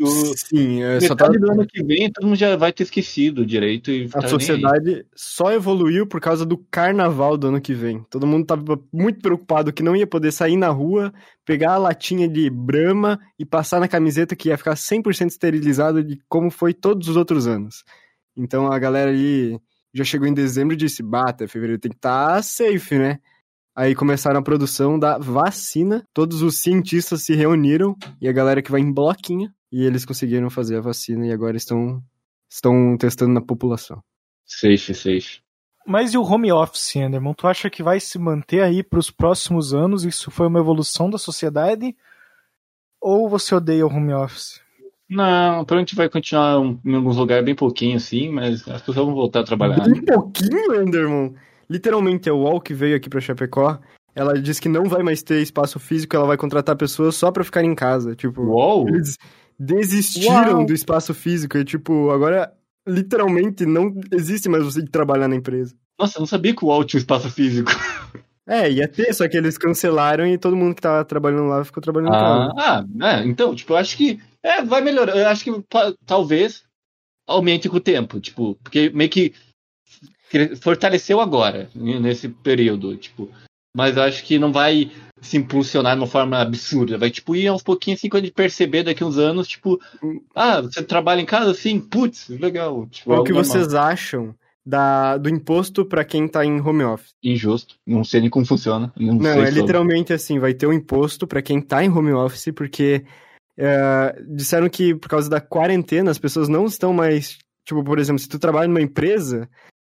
O, 0.00 0.06
Sim, 0.06 0.82
é, 0.82 1.00
só 1.00 1.14
tá... 1.14 1.28
do 1.28 1.52
ano 1.52 1.66
que 1.66 1.82
vem, 1.84 2.10
todo 2.10 2.26
mundo 2.26 2.36
já 2.36 2.56
vai 2.56 2.72
ter 2.72 2.84
esquecido 2.84 3.44
direito. 3.44 3.90
E 3.90 4.08
tá 4.08 4.20
A 4.20 4.22
aí. 4.22 4.30
sociedade 4.30 5.06
só 5.14 5.52
evoluiu 5.52 6.06
por 6.06 6.18
causa 6.18 6.46
do 6.46 6.56
carnaval 6.56 7.36
do 7.36 7.48
ano 7.48 7.60
que 7.60 7.74
vem. 7.74 8.02
Todo 8.08 8.26
mundo 8.26 8.46
tava 8.46 8.80
muito 8.90 9.20
preocupado 9.20 9.72
que 9.72 9.82
não 9.82 9.94
ia 9.94 10.06
poder 10.06 10.32
sair 10.32 10.56
na 10.56 10.68
rua, 10.68 11.12
pegar 11.44 11.74
a 11.74 11.78
latinha 11.78 12.26
de 12.26 12.48
brama 12.48 13.20
e 13.38 13.44
passar 13.44 13.80
na 13.80 13.88
camiseta 13.88 14.34
que 14.34 14.48
ia 14.48 14.56
ficar 14.56 14.74
100% 14.74 15.28
esterilizado 15.28 16.02
de 16.02 16.18
como 16.26 16.50
foi 16.50 16.72
todos 16.72 17.08
os 17.08 17.16
outros 17.16 17.46
anos. 17.46 17.84
Então 18.34 18.72
a 18.72 18.78
galera 18.78 19.10
aí 19.10 19.58
já 19.92 20.04
chegou 20.04 20.26
em 20.26 20.34
dezembro 20.34 20.74
e 20.74 20.76
disse: 20.76 21.02
bata, 21.02 21.48
fevereiro 21.48 21.80
tem 21.80 21.90
que 21.90 21.98
estar 21.98 22.36
tá 22.36 22.42
safe, 22.42 22.98
né? 22.98 23.18
Aí 23.74 23.94
começaram 23.94 24.38
a 24.38 24.42
produção 24.42 24.98
da 24.98 25.16
vacina, 25.18 26.06
todos 26.12 26.42
os 26.42 26.60
cientistas 26.60 27.22
se 27.22 27.34
reuniram 27.34 27.96
e 28.20 28.28
a 28.28 28.32
galera 28.32 28.60
que 28.60 28.70
vai 28.70 28.80
em 28.80 28.92
bloquinho 28.92 29.50
e 29.72 29.84
eles 29.84 30.04
conseguiram 30.04 30.50
fazer 30.50 30.76
a 30.76 30.80
vacina 30.82 31.26
e 31.26 31.32
agora 31.32 31.56
estão, 31.56 32.02
estão 32.50 32.96
testando 32.98 33.32
na 33.32 33.40
população. 33.40 34.02
Safe, 34.44 34.94
safe. 34.94 35.40
Mas 35.86 36.12
e 36.12 36.18
o 36.18 36.22
home 36.22 36.52
office, 36.52 36.96
Enderman? 36.96 37.34
Tu 37.34 37.46
acha 37.46 37.70
que 37.70 37.82
vai 37.82 37.98
se 37.98 38.18
manter 38.18 38.62
aí 38.62 38.82
pros 38.82 39.10
próximos 39.10 39.72
anos? 39.72 40.04
Isso 40.04 40.30
foi 40.30 40.46
uma 40.46 40.60
evolução 40.60 41.08
da 41.08 41.16
sociedade? 41.16 41.96
Ou 43.00 43.28
você 43.28 43.54
odeia 43.54 43.86
o 43.86 43.90
home 43.90 44.12
office? 44.12 44.60
Não, 45.14 45.64
provavelmente 45.64 45.94
vai 45.94 46.08
continuar 46.08 46.62
em 46.84 46.94
alguns 46.94 47.16
lugares 47.18 47.44
bem 47.44 47.54
pouquinho, 47.54 47.96
assim, 47.96 48.30
mas 48.30 48.66
as 48.66 48.80
pessoas 48.80 48.96
vão 49.06 49.14
voltar 49.14 49.40
a 49.40 49.44
trabalhar. 49.44 49.84
Bem 49.86 50.02
pouquinho, 50.04 50.82
Enderman. 50.82 51.34
Literalmente, 51.68 52.28
a 52.30 52.34
UOL 52.34 52.60
que 52.60 52.72
veio 52.72 52.96
aqui 52.96 53.08
pra 53.10 53.20
Chapecó, 53.20 53.78
ela 54.14 54.40
disse 54.40 54.60
que 54.60 54.68
não 54.68 54.84
vai 54.84 55.02
mais 55.02 55.22
ter 55.22 55.40
espaço 55.42 55.78
físico, 55.78 56.16
ela 56.16 56.26
vai 56.26 56.36
contratar 56.36 56.76
pessoas 56.76 57.14
só 57.14 57.30
pra 57.30 57.44
ficar 57.44 57.62
em 57.62 57.74
casa. 57.74 58.14
Tipo, 58.14 58.42
Uou! 58.42 58.88
eles 58.88 59.18
desistiram 59.58 60.56
Uau. 60.58 60.66
do 60.66 60.72
espaço 60.72 61.12
físico. 61.14 61.56
E, 61.58 61.64
tipo, 61.64 62.10
agora, 62.10 62.52
literalmente, 62.86 63.64
não 63.66 63.94
existe 64.12 64.48
mais 64.48 64.64
você 64.64 64.84
trabalhar 64.86 65.28
na 65.28 65.36
empresa. 65.36 65.74
Nossa, 65.98 66.18
eu 66.18 66.20
não 66.20 66.26
sabia 66.26 66.54
que 66.54 66.64
o 66.64 66.68
UOL 66.68 66.84
tinha 66.84 66.98
um 66.98 67.02
espaço 67.02 67.30
físico. 67.30 67.70
É, 68.46 68.68
ia 68.70 68.88
ter, 68.88 69.14
só 69.14 69.28
que 69.28 69.36
eles 69.36 69.56
cancelaram 69.56 70.26
e 70.26 70.36
todo 70.36 70.56
mundo 70.56 70.74
que 70.74 70.82
tava 70.82 71.04
trabalhando 71.04 71.46
lá 71.48 71.64
ficou 71.64 71.80
trabalhando 71.82 72.12
em 72.14 72.16
Ah, 72.16 72.52
casa. 72.56 72.86
ah, 73.00 73.16
é, 73.20 73.24
então, 73.24 73.54
tipo, 73.54 73.72
eu 73.72 73.76
acho 73.76 73.96
que 73.96 74.18
é, 74.42 74.62
vai 74.62 74.80
melhorar. 74.80 75.16
Eu 75.16 75.28
acho 75.28 75.44
que 75.44 75.64
talvez 76.06 76.64
aumente 77.26 77.68
com 77.68 77.76
o 77.76 77.80
tempo, 77.80 78.20
tipo, 78.20 78.56
porque 78.62 78.90
meio 78.90 79.10
que 79.10 79.32
fortaleceu 80.60 81.20
agora, 81.20 81.68
nesse 81.74 82.28
período, 82.28 82.96
tipo. 82.96 83.28
Mas 83.74 83.96
eu 83.96 84.02
acho 84.02 84.22
que 84.24 84.38
não 84.38 84.52
vai 84.52 84.90
se 85.22 85.38
impulsionar 85.38 85.94
de 85.94 86.00
uma 86.02 86.06
forma 86.06 86.38
absurda. 86.38 86.98
Vai, 86.98 87.10
tipo, 87.10 87.34
ir 87.34 87.46
aos 87.46 87.62
pouquinhos, 87.62 88.00
assim, 88.00 88.08
quando 88.10 88.24
a 88.24 88.26
gente 88.26 88.34
perceber 88.34 88.82
daqui 88.82 89.02
uns 89.02 89.16
anos, 89.16 89.48
tipo, 89.48 89.80
ah, 90.34 90.60
você 90.60 90.82
trabalha 90.82 91.22
em 91.22 91.26
casa? 91.26 91.54
Sim, 91.54 91.80
putz, 91.80 92.28
legal. 92.28 92.86
Tipo, 92.90 93.06
Qual 93.06 93.16
algo 93.18 93.26
que 93.26 93.32
normal. 93.32 93.50
vocês 93.50 93.72
acham 93.72 94.34
da, 94.64 95.16
do 95.16 95.30
imposto 95.30 95.86
pra 95.86 96.04
quem 96.04 96.28
tá 96.28 96.44
em 96.44 96.60
home 96.60 96.84
office? 96.84 97.14
Injusto. 97.22 97.76
Não 97.86 98.04
sei 98.04 98.20
nem 98.20 98.28
como 98.28 98.44
funciona. 98.44 98.92
Não, 98.94 99.14
Não, 99.14 99.30
é 99.30 99.46
sobre. 99.46 99.60
literalmente 99.62 100.12
assim, 100.12 100.38
vai 100.38 100.52
ter 100.52 100.66
um 100.66 100.72
imposto 100.72 101.26
pra 101.26 101.40
quem 101.40 101.58
tá 101.62 101.82
em 101.82 101.88
home 101.88 102.12
office, 102.12 102.52
porque 102.54 103.06
é, 103.64 104.20
disseram 104.28 104.68
que 104.68 104.92
por 104.92 105.08
causa 105.08 105.30
da 105.30 105.40
quarentena 105.40 106.10
as 106.10 106.18
pessoas 106.18 106.48
não 106.48 106.66
estão 106.66 106.92
mais, 106.92 107.38
tipo, 107.64 107.84
por 107.84 108.00
exemplo, 108.00 108.18
se 108.18 108.28
tu 108.28 108.36
trabalha 108.36 108.66
numa 108.66 108.82
empresa, 108.82 109.48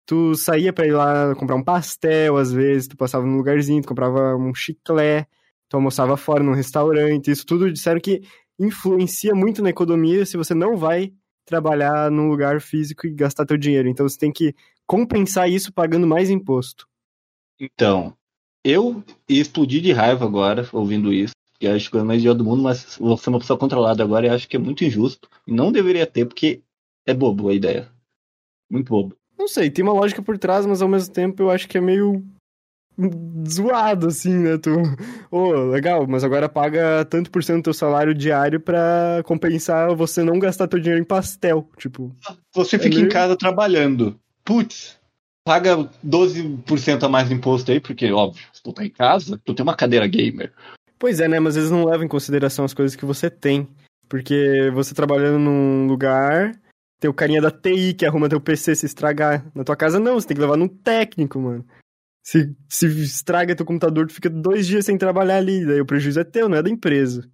tu 0.08 0.34
saía 0.34 0.74
pra 0.74 0.88
ir 0.88 0.92
lá 0.92 1.36
comprar 1.36 1.56
um 1.56 1.64
pastel 1.64 2.36
às 2.38 2.52
vezes, 2.52 2.88
tu 2.88 2.98
passava 2.98 3.24
num 3.28 3.38
lugarzinho, 3.38 3.84
tu 3.84 3.88
comprava 3.88 4.36
um 4.36 4.56
chiclete, 4.56 5.30
tu 5.70 5.78
almoçava 5.78 6.18
fora 6.18 6.44
num 6.44 6.54
restaurante, 6.54 7.30
isso 7.30 7.46
tudo 7.46 7.72
disseram 7.72 8.00
que 8.00 8.24
influencia 8.60 9.36
muito 9.36 9.62
na 9.62 9.70
economia 9.70 10.26
se 10.26 10.36
você 10.36 10.56
não 10.56 10.76
vai 10.76 11.14
trabalhar 11.46 12.10
num 12.10 12.28
lugar 12.28 12.60
físico 12.60 13.06
e 13.06 13.14
gastar 13.14 13.46
teu 13.46 13.58
dinheiro. 13.58 13.88
Então 13.88 14.08
você 14.08 14.18
tem 14.18 14.32
que 14.32 14.56
compensar 14.88 15.48
isso 15.48 15.72
pagando 15.72 16.08
mais 16.08 16.32
imposto. 16.32 16.88
Então, 17.60 18.18
eu 18.64 19.04
ia 19.30 19.42
explodir 19.42 19.82
de 19.82 19.92
raiva 19.92 20.26
agora, 20.26 20.68
ouvindo 20.74 21.14
isso. 21.14 21.34
Que 21.60 21.68
eu 21.68 21.74
acho 21.74 21.86
que 21.86 21.88
é 21.88 21.90
a 21.90 21.92
coisa 22.02 22.06
mais 22.06 22.20
idiota 22.20 22.38
do 22.38 22.46
mundo, 22.46 22.64
mas 22.64 22.98
vou 22.98 23.18
ser 23.18 23.30
uma 23.30 23.40
pessoa 23.40 23.60
controlada 23.60 24.02
agora 24.04 24.26
e 24.28 24.30
acho 24.30 24.48
que 24.48 24.56
é 24.56 24.60
muito 24.60 24.84
injusto. 24.84 25.30
E 25.46 25.52
não 25.52 25.72
deveria 25.72 26.06
ter, 26.08 26.26
porque 26.26 26.62
é 27.06 27.14
bobo 27.14 27.50
a 27.50 27.54
ideia. 27.54 27.90
Muito 28.72 28.90
bobo. 28.90 29.16
Não 29.38 29.48
sei, 29.48 29.70
tem 29.70 29.84
uma 29.84 29.94
lógica 29.94 30.22
por 30.22 30.38
trás, 30.38 30.66
mas 30.66 30.82
ao 30.82 30.88
mesmo 30.88 31.14
tempo 31.14 31.42
eu 31.44 31.50
acho 31.52 31.68
que 31.68 31.78
é 31.78 31.82
meio 31.82 32.24
zoado, 33.48 34.08
assim, 34.08 34.34
né? 34.38 34.58
Tu, 34.58 34.70
ô, 35.32 35.52
legal, 35.70 36.06
mas 36.08 36.24
agora 36.24 36.50
paga 36.50 37.06
tanto 37.06 37.32
por 37.32 37.44
cento 37.44 37.58
do 37.58 37.64
teu 37.64 37.74
salário 37.74 38.14
diário 38.14 38.60
pra 38.60 39.22
compensar 39.26 39.94
você 39.96 40.24
não 40.24 40.40
gastar 40.40 40.68
teu 40.68 40.80
dinheiro 40.80 41.02
em 41.02 41.06
pastel, 41.08 41.68
tipo. 41.78 42.16
Você 42.54 42.76
É 42.76 42.80
fica 42.80 42.96
meio- 42.96 43.08
em 43.08 43.10
casa 43.10 43.36
trabalhando. 43.38 44.20
Putz, 44.44 44.98
paga 45.46 45.90
12% 46.04 47.04
a 47.06 47.10
mais 47.10 47.30
de 47.30 47.36
imposto 47.36 47.72
aí, 47.72 47.80
porque, 47.80 48.12
óbvio, 48.12 48.46
se 48.52 48.62
tu 48.62 48.74
tá 48.74 48.86
em 48.86 48.90
casa, 48.90 49.40
tu 49.46 49.54
tem 49.54 49.64
uma 49.64 49.76
cadeira 49.76 50.08
gamer. 50.08 50.54
Pois 51.00 51.22
é, 51.22 51.28
né? 51.28 51.40
Mas 51.40 51.56
eles 51.56 51.72
não 51.72 51.86
levam 51.86 52.06
em 52.06 52.10
consideração 52.10 52.66
as 52.66 52.74
coisas 52.74 52.96
que 52.96 53.06
você 53.06 53.30
tem. 53.30 53.68
Porque 54.10 54.70
você 54.74 54.94
trabalhando 54.94 55.40
num 55.40 55.88
lugar, 55.88 56.52
tem 57.00 57.10
o 57.10 57.14
carinha 57.14 57.42
da 57.42 57.50
TI 57.50 57.94
que 57.94 58.06
arruma 58.06 58.28
teu 58.28 58.42
PC 58.42 58.76
se 58.76 58.86
estragar. 58.86 59.46
Na 59.56 59.64
tua 59.64 59.76
casa 59.76 60.00
não, 60.00 60.20
você 60.20 60.28
tem 60.28 60.36
que 60.36 60.42
levar 60.42 60.58
num 60.58 60.68
técnico, 60.68 61.40
mano. 61.40 61.66
Se, 62.22 62.54
se 62.68 62.86
estraga 63.02 63.56
teu 63.56 63.66
computador, 63.66 64.08
tu 64.08 64.14
fica 64.14 64.30
dois 64.30 64.68
dias 64.68 64.86
sem 64.86 64.98
trabalhar 64.98 65.38
ali. 65.38 65.66
Daí 65.66 65.80
o 65.80 65.86
prejuízo 65.86 66.20
é 66.20 66.24
teu, 66.24 66.50
não 66.50 66.58
é 66.58 66.64
da 66.64 66.70
empresa. 66.70 67.30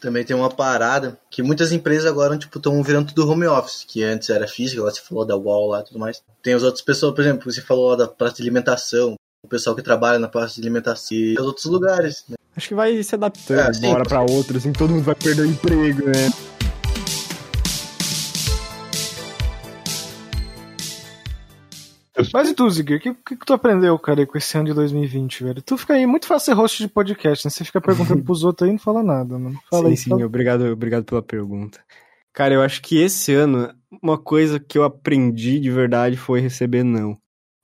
Também 0.00 0.24
tem 0.24 0.34
uma 0.34 0.50
parada 0.50 1.18
que 1.30 1.42
muitas 1.42 1.72
empresas 1.72 2.06
agora 2.06 2.38
tipo 2.38 2.58
estão 2.58 2.82
virando 2.82 3.08
tudo 3.08 3.28
home 3.28 3.46
office, 3.46 3.84
que 3.84 4.02
antes 4.02 4.30
era 4.30 4.46
física, 4.46 4.82
lá 4.82 4.90
você 4.90 5.00
falou 5.00 5.24
da 5.24 5.36
wall 5.36 5.68
lá 5.68 5.80
e 5.80 5.84
tudo 5.84 5.98
mais. 5.98 6.22
Tem 6.42 6.54
as 6.54 6.62
outras 6.62 6.82
pessoas, 6.82 7.14
por 7.14 7.20
exemplo, 7.20 7.50
você 7.50 7.60
falou 7.60 7.90
lá 7.90 7.96
da 7.96 8.08
praça 8.08 8.36
de 8.36 8.42
alimentação, 8.42 9.14
o 9.44 9.48
pessoal 9.48 9.74
que 9.74 9.82
trabalha 9.82 10.18
na 10.18 10.28
praça 10.28 10.54
de 10.54 10.60
alimentação 10.60 11.16
e 11.16 11.34
os 11.34 11.46
outros 11.46 11.66
lugares, 11.66 12.24
né? 12.28 12.36
Acho 12.58 12.70
que 12.70 12.74
vai 12.74 13.00
se 13.04 13.14
adaptando 13.14 13.60
É, 13.60 13.86
uma 13.86 13.94
hora 13.94 14.04
pra 14.04 14.20
outra, 14.20 14.58
assim, 14.58 14.72
todo 14.72 14.90
mundo 14.90 15.04
vai 15.04 15.14
perder 15.14 15.42
o 15.42 15.46
emprego, 15.46 16.06
né? 16.06 16.28
Mas 22.34 22.48
e 22.48 22.54
tu, 22.54 22.68
Ziggy, 22.68 22.96
o 22.96 23.00
que, 23.00 23.14
que, 23.14 23.36
que 23.36 23.46
tu 23.46 23.52
aprendeu, 23.52 23.96
cara, 23.96 24.26
com 24.26 24.36
esse 24.36 24.58
ano 24.58 24.66
de 24.66 24.74
2020, 24.74 25.44
velho? 25.44 25.62
Tu 25.62 25.78
fica 25.78 25.94
aí 25.94 26.04
muito 26.04 26.26
fácil 26.26 26.46
ser 26.46 26.60
host 26.60 26.82
de 26.82 26.88
podcast, 26.88 27.46
né? 27.46 27.50
Você 27.50 27.64
fica 27.64 27.80
perguntando 27.80 28.24
pros 28.26 28.42
outros 28.42 28.66
aí 28.66 28.70
e 28.70 28.72
não 28.72 28.80
fala 28.80 29.04
nada, 29.04 29.38
mano. 29.38 29.56
Fala 29.70 29.84
sim, 29.84 29.90
aí, 29.90 29.96
sim, 29.96 30.10
fala. 30.10 30.26
obrigado, 30.26 30.64
obrigado 30.64 31.04
pela 31.04 31.22
pergunta. 31.22 31.78
Cara, 32.32 32.54
eu 32.54 32.60
acho 32.60 32.82
que 32.82 33.00
esse 33.00 33.32
ano, 33.32 33.72
uma 34.02 34.18
coisa 34.18 34.58
que 34.58 34.76
eu 34.76 34.82
aprendi 34.82 35.60
de 35.60 35.70
verdade 35.70 36.16
foi 36.16 36.40
receber 36.40 36.82
não. 36.82 37.16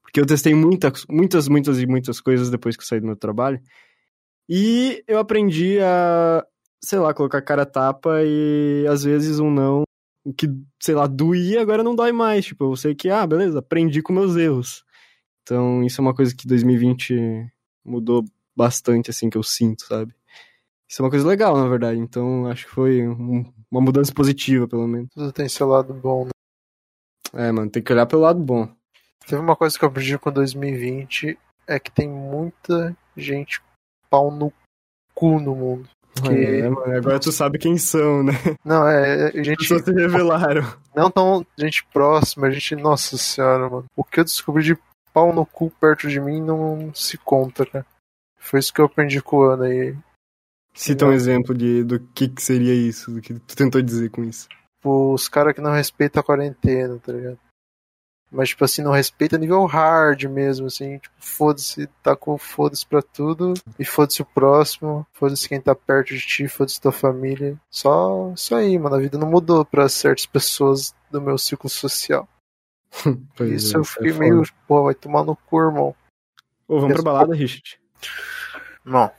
Porque 0.05 0.21
eu 0.21 0.25
testei 0.27 0.55
muitas, 0.55 1.05
muitas, 1.11 1.49
muitas 1.49 1.81
e 1.81 1.87
muitas 1.87 2.21
coisas 2.21 2.49
depois 2.49 2.77
que 2.77 2.85
eu 2.85 2.87
saí 2.87 3.01
do 3.01 3.07
meu 3.07 3.17
trabalho. 3.17 3.61
E 4.49 5.03
eu 5.07 5.19
aprendi 5.19 5.79
a, 5.81 6.45
sei 6.83 6.99
lá, 6.99 7.15
colocar 7.15 7.41
cara 7.43 7.63
a 7.63 7.67
tapa 7.67 8.23
e 8.23 8.87
às 8.89 9.03
vezes 9.05 9.39
um 9.39 9.51
não, 9.51 9.85
que, 10.37 10.47
sei 10.81 10.95
lá, 10.95 11.07
doía, 11.07 11.61
agora 11.63 11.83
não 11.83 11.95
dói 11.95 12.13
mais. 12.13 12.45
Tipo, 12.45 12.65
eu 12.65 12.77
sei 12.77 12.95
que, 12.95 13.09
ah, 13.09 13.27
beleza, 13.27 13.59
aprendi 13.61 14.03
com 14.03 14.13
meus 14.13 14.37
erros. 14.37 14.85
Então, 15.43 15.83
isso 15.85 16.01
é 16.01 16.03
uma 16.03 16.15
coisa 16.15 16.35
que 16.35 16.47
2020 16.47 17.47
mudou 17.85 18.25
bastante, 18.57 19.11
assim, 19.11 19.29
que 19.29 19.37
eu 19.37 19.43
sinto, 19.43 19.85
sabe? 19.87 20.15
Isso 20.89 21.01
é 21.01 21.05
uma 21.05 21.11
coisa 21.11 21.27
legal, 21.27 21.57
na 21.57 21.69
verdade. 21.69 21.99
Então, 21.99 22.47
acho 22.47 22.67
que 22.67 22.71
foi 22.71 23.07
um- 23.07 23.53
uma 23.71 23.81
mudança 23.81 24.13
positiva, 24.13 24.69
pelo 24.69 24.87
menos. 24.87 25.09
Tudo 25.13 25.33
tem 25.33 25.49
seu 25.49 25.67
lado 25.67 25.93
bom, 25.93 26.27
né? 26.27 26.31
É, 27.35 27.51
mano, 27.51 27.71
tem 27.71 27.83
que 27.83 27.93
olhar 27.93 28.07
pelo 28.07 28.23
lado 28.23 28.39
bom. 28.39 28.69
Teve 29.27 29.41
uma 29.41 29.57
coisa 29.57 29.77
que 29.79 29.85
eu 29.85 29.89
aprendi 29.89 30.19
com 30.19 30.31
2020 30.31 31.39
é 31.67 31.79
que 31.79 31.91
tem 31.91 32.09
muita 32.09 32.97
gente 33.17 33.61
pau 34.15 34.31
no 34.31 34.53
cu 35.13 35.41
no 35.41 35.57
mundo. 35.57 35.89
É, 36.31 36.69
mano, 36.69 36.97
agora 36.97 37.19
tu 37.19 37.33
sabe 37.33 37.59
quem 37.59 37.77
são, 37.77 38.23
né? 38.23 38.33
Não, 38.65 38.87
é, 38.87 39.33
é 39.35 39.41
As 39.41 39.47
gente 39.47 39.59
pessoas 39.59 39.83
se 39.83 39.93
revelaram. 39.93 40.63
não 40.95 41.11
tão 41.11 41.45
gente 41.59 41.85
próxima, 41.93 42.49
gente, 42.53 42.77
nossa 42.77 43.17
senhora, 43.17 43.69
mano. 43.69 43.85
O 43.97 44.05
que 44.05 44.21
eu 44.21 44.25
descobri 44.25 44.63
de 44.63 44.79
pau 45.13 45.33
no 45.33 45.45
cu 45.45 45.71
perto 45.81 46.09
de 46.09 46.21
mim 46.21 46.41
não 46.41 46.95
se 46.95 47.19
conta, 47.19 47.67
né? 47.75 47.85
Foi 48.39 48.61
isso 48.61 48.73
que 48.73 48.81
eu 48.81 48.85
aprendi 48.85 49.21
com 49.21 49.39
o 49.39 49.43
ano 49.43 49.65
aí. 49.65 49.97
Cita 50.73 51.07
um 51.07 51.13
exemplo 51.13 51.53
de, 51.53 51.83
do 51.83 51.99
que, 51.99 52.29
que 52.29 52.43
seria 52.43 52.75
isso, 52.75 53.11
do 53.11 53.21
que 53.21 53.35
tu 53.35 53.57
tentou 53.57 53.83
dizer 53.83 54.11
com 54.11 54.23
isso. 54.23 54.49
tipo, 54.49 55.15
os 55.15 55.29
caras 55.29 55.55
que 55.55 55.61
não 55.61 55.73
respeitam 55.73 56.21
a 56.21 56.25
quarentena, 56.25 56.99
tá 56.99 57.13
ligado? 57.13 57.39
Mas, 58.35 58.49
tipo 58.49 58.65
assim, 58.65 58.83
não 58.83 58.91
respeita 58.91 59.39
nível 59.39 59.65
hard 59.65 60.25
mesmo, 60.25 60.67
assim, 60.67 60.99
tipo, 60.99 61.15
foda-se, 61.19 61.87
tá 62.03 62.17
com 62.17 62.37
foda-se 62.37 62.85
pra 62.85 63.01
tudo, 63.01 63.55
e 63.79 63.85
foda-se 63.85 64.23
o 64.23 64.25
próximo, 64.25 65.07
foda-se 65.13 65.49
quem 65.49 65.61
tá 65.61 65.73
perto 65.73 66.09
de 66.09 66.21
ti, 66.21 66.49
foda-se 66.49 66.81
tua 66.81 66.91
família. 66.91 67.57
Só 67.71 68.33
isso 68.35 68.55
aí, 68.57 68.77
mano, 68.77 68.97
a 68.97 68.99
vida 68.99 69.17
não 69.17 69.31
mudou 69.31 69.65
pra 69.65 69.89
certas 69.89 70.27
pessoas 70.27 70.93
do 71.13 71.21
meu 71.21 71.39
ciclo 71.39 71.71
social. 71.71 72.29
Pois 73.37 73.51
isso 73.51 73.77
é, 73.77 73.81
eu 73.81 73.85
fiquei 73.85 74.11
é 74.11 74.15
meio, 74.15 74.43
pô, 74.67 74.85
vai 74.85 74.95
tomar 74.95 75.25
no 75.25 75.37
cu, 75.37 75.61
irmão. 75.61 75.95
Ô, 76.67 76.81
vamos 76.81 76.95
pra 76.95 77.03
balada, 77.03 77.35
Richard. 77.35 77.79
Não. 78.85 79.11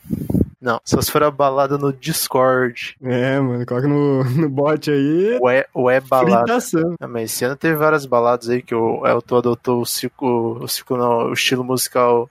Não, 0.66 0.82
só 0.84 1.00
se 1.00 1.12
for 1.12 1.22
a 1.22 1.30
balada 1.30 1.78
no 1.78 1.94
Discord. 1.94 2.98
É, 3.04 3.40
mano, 3.40 3.64
coloca 3.68 3.88
no, 3.88 4.24
no 4.34 4.50
bot 4.50 4.90
aí. 4.90 5.38
Ou 5.40 5.48
é, 5.48 5.66
ou 5.72 5.92
é 5.92 6.02
balada. 6.02 6.38
Fritação. 6.44 6.96
Ah, 7.00 7.08
mas 7.08 7.32
esse 7.32 7.46
ano 7.46 7.56
teve 7.56 7.76
várias 7.76 8.04
baladas 8.08 8.50
aí 8.50 8.64
que 8.64 8.74
o 8.74 9.06
Elton 9.06 9.38
adotou 9.38 9.82
o 9.82 9.86
ciclo, 9.86 10.64
o 10.64 10.68
ciclo 10.68 10.98
não, 10.98 11.30
o 11.30 11.34
estilo 11.34 11.64
musical 11.64 12.28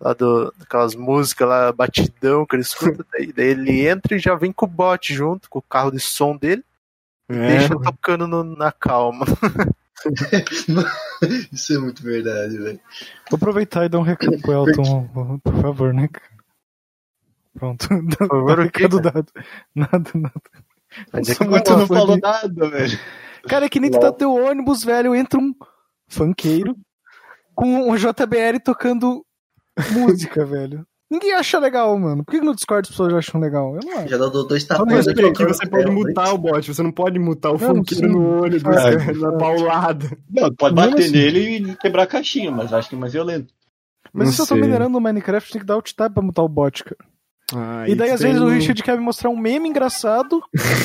lá 0.00 0.12
do, 0.12 0.52
daquelas 0.58 0.96
músicas 0.96 1.48
lá, 1.48 1.70
batidão 1.70 2.44
que 2.44 2.56
ele 2.56 2.62
escuta, 2.62 3.06
daí, 3.14 3.32
daí 3.32 3.46
ele 3.46 3.86
entra 3.86 4.16
e 4.16 4.18
já 4.18 4.34
vem 4.34 4.50
com 4.50 4.66
o 4.66 4.68
bot 4.68 5.14
junto, 5.14 5.48
com 5.48 5.60
o 5.60 5.62
carro 5.62 5.92
de 5.92 6.00
som 6.00 6.36
dele, 6.36 6.64
É, 7.30 7.46
deixa 7.46 7.78
tocando 7.78 8.26
no- 8.26 8.42
na 8.42 8.72
calma. 8.72 9.24
Isso 11.52 11.74
é 11.74 11.78
muito 11.78 12.02
verdade, 12.02 12.58
velho. 12.58 12.80
Vou 13.30 13.36
aproveitar 13.36 13.84
e 13.84 13.88
dar 13.88 14.00
um 14.00 14.02
recado 14.02 14.36
pro 14.40 14.52
Elton, 14.52 15.38
por 15.44 15.54
favor, 15.62 15.94
né, 15.94 16.08
cara? 16.08 16.31
Pronto. 17.54 17.86
Por 17.88 18.16
favor, 18.28 18.58
o 18.58 18.62
recado 18.62 19.00
dado. 19.00 19.26
Nada, 19.74 20.10
nada. 20.14 20.32
Mas 21.12 21.28
é 21.28 21.34
que 21.34 21.44
muito 21.44 21.64
Tu 21.64 21.76
não 21.76 21.86
falou 21.86 22.16
de- 22.16 22.22
nada, 22.22 22.68
velho. 22.70 22.98
Cara, 23.48 23.66
é 23.66 23.68
que 23.68 23.80
nem 23.80 23.90
tu 23.90 23.98
tá 23.98 24.08
no 24.08 24.12
teu 24.12 24.32
ônibus, 24.34 24.84
velho, 24.84 25.14
entra 25.14 25.38
um 25.40 25.52
funkeiro 26.08 26.76
com 27.54 27.90
um 27.90 27.96
JBL 27.96 28.58
tocando 28.64 29.24
música, 29.90 30.44
velho. 30.46 30.86
Ninguém 31.10 31.34
acha 31.34 31.58
legal, 31.58 31.98
mano. 31.98 32.24
Por 32.24 32.30
que 32.32 32.40
no 32.40 32.54
Discord 32.54 32.86
as 32.86 32.90
pessoas 32.90 33.12
acham 33.12 33.38
legal? 33.38 33.74
Eu 33.76 33.80
não 33.84 33.98
acho. 33.98 34.08
Já 34.08 34.16
dou 34.16 34.46
dois 34.46 34.64
tapões 34.64 35.04
respeito, 35.06 35.26
aqui. 35.28 35.36
que 35.36 35.44
você 35.44 35.66
pode 35.68 35.90
mutar 35.90 36.32
o 36.32 36.38
bot, 36.38 36.72
você 36.74 36.82
não 36.82 36.90
pode 36.92 37.18
mutar 37.18 37.50
o 37.50 37.58
Não, 37.58 37.76
funkeiro 37.76 38.08
no 38.08 38.42
ônibus, 38.44 38.62
É, 38.76 38.96
cara, 38.96 39.12
na 39.12 39.32
paulada. 39.36 40.18
Não, 40.30 40.54
pode 40.54 40.74
bater 40.74 41.00
assim. 41.00 41.12
nele 41.12 41.70
e 41.72 41.76
quebrar 41.76 42.04
a 42.04 42.06
caixinha, 42.06 42.50
mas 42.50 42.72
acho 42.72 42.88
que 42.88 42.94
é 42.94 42.98
mais 42.98 43.12
violento. 43.12 43.52
Mas 44.10 44.28
Não 44.28 44.32
se 44.32 44.40
eu 44.40 44.46
tô 44.46 44.54
sei. 44.54 44.62
minerando 44.62 44.88
no 44.90 45.00
Minecraft, 45.02 45.52
tem 45.52 45.60
que 45.60 45.66
dar 45.66 45.74
alt 45.74 45.92
tab 45.92 46.14
pra 46.14 46.22
mutar 46.22 46.42
o 46.42 46.48
bot, 46.48 46.82
cara. 46.82 46.96
Ah, 47.54 47.84
e 47.88 47.94
daí, 47.94 48.10
às 48.10 48.20
vezes, 48.20 48.40
o 48.40 48.48
Richard 48.48 48.82
quer 48.82 48.96
me 48.96 49.02
mostrar 49.04 49.30
um 49.30 49.36
meme 49.36 49.68
engraçado 49.68 50.42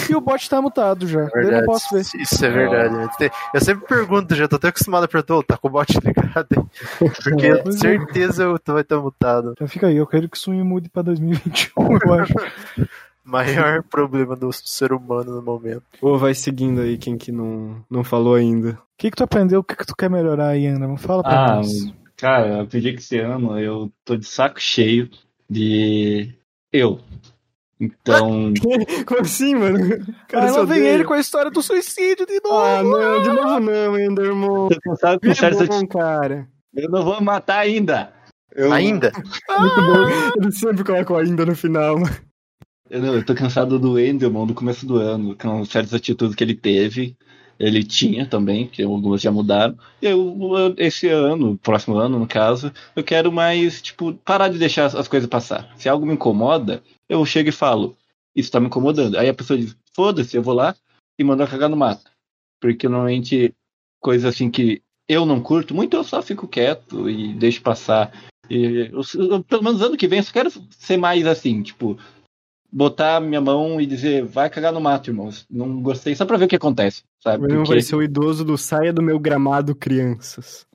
e 0.10 0.16
o 0.16 0.22
bot 0.22 0.50
tá 0.50 0.62
mutado 0.62 1.08
já. 1.08 1.26
Daí 1.34 1.46
eu 1.46 1.52
não 1.52 1.64
posso 1.66 1.94
ver. 1.96 2.02
Isso 2.02 2.46
é 2.46 2.50
verdade. 2.50 3.18
Tem- 3.18 3.30
Eu 3.54 3.62
sempre 3.62 3.88
pergunto, 3.88 4.36
já 4.36 4.48
tô 4.48 4.56
até 4.58 4.68
acostumado 4.70 5.04
a 5.04 5.08
perguntar, 5.08 5.36
"Ô, 5.36 5.44
tá 5.44 5.58
com 5.58 5.68
o 5.68 5.72
bot 5.72 5.88
ligado? 6.04 6.70
Porque 7.00 7.46
É, 7.48 7.64
é. 7.68 7.72
certeza 7.72 8.60
tu 8.64 8.74
vai 8.74 8.82
estar 8.82 9.00
mutado. 9.00 9.52
Então 9.54 9.68
fica 9.68 9.88
aí, 9.88 9.98
eu 9.98 10.08
quero 10.08 10.28
que 10.30 10.38
isso 10.38 10.52
me 10.52 10.64
mude 10.64 10.90
pra 10.90 11.02
2021, 11.02 11.98
eu 12.06 12.14
acho. 12.14 12.34
Maior 13.24 13.84
problema 13.84 14.38
do 14.38 14.50
ser 14.54 14.94
humano 14.94 15.36
no 15.36 15.42
momento. 15.42 15.84
Ô, 16.02 16.18
vai 16.18 16.34
seguindo 16.34 16.80
aí 16.80 16.98
quem 16.98 17.18
que 17.18 17.30
não, 17.30 17.84
não 17.90 18.02
falou 18.02 18.36
ainda. 18.36 18.70
O 18.70 18.78
que, 18.98 19.12
que 19.12 19.18
tu 19.18 19.24
aprendeu? 19.24 19.60
O 19.60 19.64
que, 19.66 19.76
que 19.76 19.86
tu 19.86 19.94
quer 19.96 20.10
melhorar 20.10 20.48
aí, 20.50 20.66
Ana? 20.66 20.96
Fala 20.98 21.22
pra 21.24 21.44
Ah, 21.46 21.56
nós. 21.58 21.92
cara, 22.16 22.48
eu 22.48 22.62
aprendi 22.62 22.94
que 22.94 23.00
esse 23.00 23.20
ano 23.20 23.60
eu 23.60 23.92
tô 24.06 24.16
de 24.16 24.26
saco 24.26 24.62
cheio 24.62 25.10
de 25.50 26.34
eu. 26.78 27.00
Então, 27.80 28.54
Como 29.06 29.22
assim, 29.22 29.56
mano? 29.56 30.06
Cara, 30.28 30.52
lá 30.52 30.66
vem 30.66 30.80
ele 30.80 31.04
com 31.04 31.14
a 31.14 31.20
história 31.20 31.52
do 31.52 31.62
suicídio 31.62 32.26
de 32.26 32.42
novo. 32.44 32.58
Ah, 32.58 32.82
não, 32.82 33.22
de 33.22 33.30
novo 33.30 33.60
não, 33.60 34.00
Enderman. 34.00 34.70
tô 34.70 34.80
cansado 34.82 35.20
Que 35.20 35.36
certas 35.36 35.68
bom, 35.68 35.86
cara. 35.86 36.48
Eu 36.74 36.90
não 36.90 37.04
vou 37.04 37.22
matar 37.22 37.60
ainda. 37.60 38.12
Eu, 38.56 38.74
Ainda? 38.74 39.12
Muito 39.60 39.76
bom. 39.76 40.10
Ele 40.42 40.52
sempre 40.52 40.84
coloca 40.84 41.14
o 41.14 41.18
ainda 41.18 41.46
no 41.46 41.56
final. 41.56 41.98
Eu, 42.90 43.02
não, 43.02 43.14
eu 43.14 43.24
tô 43.24 43.36
cansado 43.36 43.78
do 43.78 44.00
Endelman 44.00 44.48
do 44.48 44.56
começo 44.56 44.86
do 44.86 44.98
ano, 44.98 45.38
com 45.38 45.64
certas 45.64 45.94
atitudes 45.94 46.36
que 46.36 46.44
ele 46.44 46.56
teve. 46.56 47.16
Ele 47.60 47.84
tinha 47.84 48.26
também, 48.26 48.68
que 48.68 48.84
algumas 48.84 49.22
já 49.22 49.32
mudaram. 49.32 49.78
Eu, 50.02 50.74
esse 50.78 51.08
ano, 51.08 51.58
próximo 51.58 51.98
ano, 51.98 52.20
no 52.20 52.28
caso, 52.28 52.72
eu 52.96 53.04
quero 53.04 53.32
mais, 53.32 53.82
tipo, 53.82 54.14
parar 54.14 54.48
de 54.50 54.60
deixar 54.60 54.86
as- 54.86 54.96
as 54.96 55.08
coisas 55.08 55.28
passar. 55.30 55.72
Se 55.76 55.90
algo 55.90 56.06
me 56.06 56.14
incomoda, 56.14 56.84
eu 57.10 57.26
chego 57.26 57.50
e 57.50 57.52
falo, 57.52 57.98
isso 58.36 58.52
tá 58.52 58.60
me 58.60 58.68
incomodando. 58.68 59.18
Aí 59.18 59.28
a 59.28 59.34
pessoa 59.34 59.58
diz, 59.58 59.76
foda-se, 59.96 60.38
eu 60.38 60.44
vou 60.44 60.54
lá 60.54 60.76
e 61.18 61.24
mando 61.24 61.42
ela 61.42 61.50
cagar 61.52 61.70
no 61.70 61.78
mato. 61.78 62.12
Porque 62.62 62.88
normalmente, 62.88 63.54
coisas 64.00 64.26
assim 64.34 64.50
que 64.52 64.82
eu 65.10 65.26
não 65.26 65.42
curto, 65.42 65.74
muito 65.74 65.96
eu 65.96 66.04
só 66.04 66.22
fico 66.22 66.48
quieto 66.48 67.10
e 67.10 67.34
deixo 67.34 67.62
passar. 67.62 68.12
E 68.50 68.92
eu- 68.92 69.02
eu- 69.16 69.44
pelo 69.44 69.64
menos 69.64 69.82
ano 69.82 69.98
que 69.98 70.08
vem 70.08 70.20
eu 70.20 70.24
só 70.24 70.32
quero 70.32 70.52
ser 70.72 70.98
mais 70.98 71.26
assim, 71.26 71.62
tipo, 71.64 71.98
botar 72.72 73.20
minha 73.20 73.40
mão 73.42 73.80
e 73.80 73.86
dizer, 73.86 74.24
vai 74.26 74.50
cagar 74.50 74.74
no 74.74 74.82
mato, 74.82 75.10
irmãos. 75.10 75.46
Não 75.50 75.82
gostei, 75.82 76.16
só 76.16 76.26
pra 76.26 76.38
ver 76.38 76.46
o 76.46 76.48
que 76.48 76.56
acontece, 76.56 77.04
sabe? 77.24 77.46
Ele 77.46 77.54
não 77.54 77.60
Porque- 77.64 77.74
vai 77.76 77.82
ser 77.82 77.96
o 77.96 78.04
idoso 78.04 78.44
do 78.44 78.58
saia 78.58 78.92
do 78.94 79.02
meu 79.02 79.20
gramado, 79.20 79.74
crianças. 79.76 80.66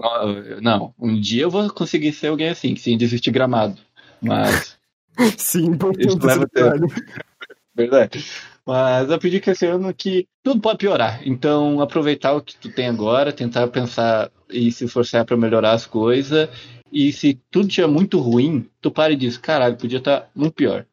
Não, 0.60 0.94
um 0.98 1.18
dia 1.20 1.42
eu 1.42 1.50
vou 1.50 1.68
conseguir 1.70 2.12
ser 2.12 2.28
alguém 2.28 2.48
assim, 2.48 2.74
sem 2.76 2.96
desistir 2.96 3.30
gramado. 3.30 3.76
Mas, 4.20 4.76
Sim, 5.36 5.66
importante 5.66 6.08
Isso 6.08 6.26
leva 6.26 6.46
verdade. 7.74 8.24
Mas 8.64 9.10
eu 9.10 9.18
pedi 9.18 9.40
que 9.40 9.50
esse 9.50 9.66
ano 9.66 9.92
que 9.92 10.26
tudo 10.42 10.60
pode 10.60 10.78
piorar. 10.78 11.20
Então, 11.26 11.80
aproveitar 11.80 12.32
o 12.32 12.40
que 12.40 12.56
tu 12.56 12.70
tem 12.70 12.86
agora, 12.86 13.32
tentar 13.32 13.66
pensar 13.68 14.30
e 14.48 14.70
se 14.70 14.84
esforçar 14.84 15.24
pra 15.24 15.36
melhorar 15.36 15.72
as 15.72 15.84
coisas. 15.84 16.48
E 16.92 17.12
se 17.12 17.40
tudo 17.50 17.68
estiver 17.68 17.88
muito 17.88 18.18
ruim, 18.20 18.68
tu 18.80 18.90
para 18.90 19.12
e 19.12 19.16
diz, 19.16 19.36
caralho, 19.36 19.76
podia 19.76 19.98
estar 19.98 20.30
muito 20.34 20.52
pior. 20.54 20.86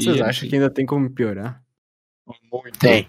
E 0.00 0.04
Vocês 0.04 0.16
é 0.16 0.20
acham 0.20 0.30
assim, 0.40 0.48
que 0.48 0.54
ainda 0.56 0.70
tem 0.70 0.86
como 0.86 1.08
piorar? 1.10 1.62
muito, 2.52 2.78
Tem. 2.78 3.08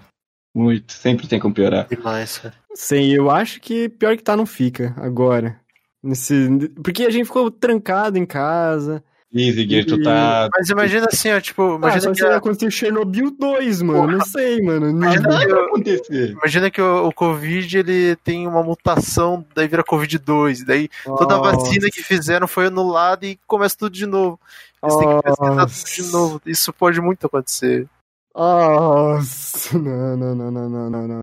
Muito, 0.53 0.91
sempre 0.93 1.27
tem 1.27 1.39
como 1.39 1.53
piorar. 1.53 1.87
Demais, 1.87 2.37
cara. 2.39 2.53
Sim, 2.73 3.13
eu 3.13 3.29
acho 3.31 3.61
que 3.61 3.87
pior 3.87 4.17
que 4.17 4.23
tá 4.23 4.35
não 4.35 4.45
fica 4.45 4.93
agora. 4.97 5.59
Nesse... 6.03 6.49
Porque 6.83 7.03
a 7.03 7.09
gente 7.09 7.25
ficou 7.25 7.49
trancado 7.51 8.17
em 8.17 8.25
casa. 8.25 9.03
Easy, 9.33 9.65
Gear, 9.69 9.85
tu 9.85 9.95
E- 9.95 10.03
tá. 10.03 10.49
Mas 10.53 10.69
imagina 10.69 11.07
assim, 11.09 11.31
ó, 11.31 11.39
tipo, 11.39 11.61
Ah, 11.61 11.75
imagina 11.75 12.01
só 12.01 12.11
que 12.11 12.17
se 12.17 12.25
a- 12.25 12.35
acontecer 12.35 12.69
Chernobyl 12.71 13.31
2, 13.31 13.81
mano. 13.81 14.17
Não 14.17 14.25
sei, 14.25 14.61
mano. 14.61 14.89
Imagina 14.89 15.21
Nada 15.29 15.45
que 15.45 15.51
vai 15.53 15.61
o- 15.61 15.65
acontecer. 15.67 16.31
Imagina 16.31 16.69
que 16.69 16.81
o, 16.81 17.07
o 17.07 17.13
Covid 17.13 17.77
ele 17.77 18.15
tem 18.17 18.45
uma 18.45 18.61
mutação, 18.61 19.45
daí 19.55 19.69
vira 19.69 19.83
Covid-2, 19.85 20.65
daí 20.65 20.89
toda 21.05 21.35
a 21.35 21.39
vacina 21.39 21.87
que 21.89 22.03
fizeram 22.03 22.45
foi 22.45 22.65
anulada 22.65 23.25
e 23.25 23.39
começa 23.47 23.77
tudo 23.77 23.93
de 23.93 24.05
novo. 24.05 24.37
Eles 24.83 24.97
têm 24.97 25.07
que 25.07 25.23
pesquisar 25.23 25.65
tudo 25.65 25.95
de 25.95 26.11
novo. 26.11 26.41
Isso 26.45 26.73
pode 26.73 27.01
muito 27.01 27.27
acontecer. 27.27 27.87
Nossa, 28.33 29.77
não, 29.77 30.17
não, 30.17 30.35
não, 30.35 30.51
não, 30.51 30.69
não, 30.69 30.89
não, 30.89 31.07
não. 31.07 31.21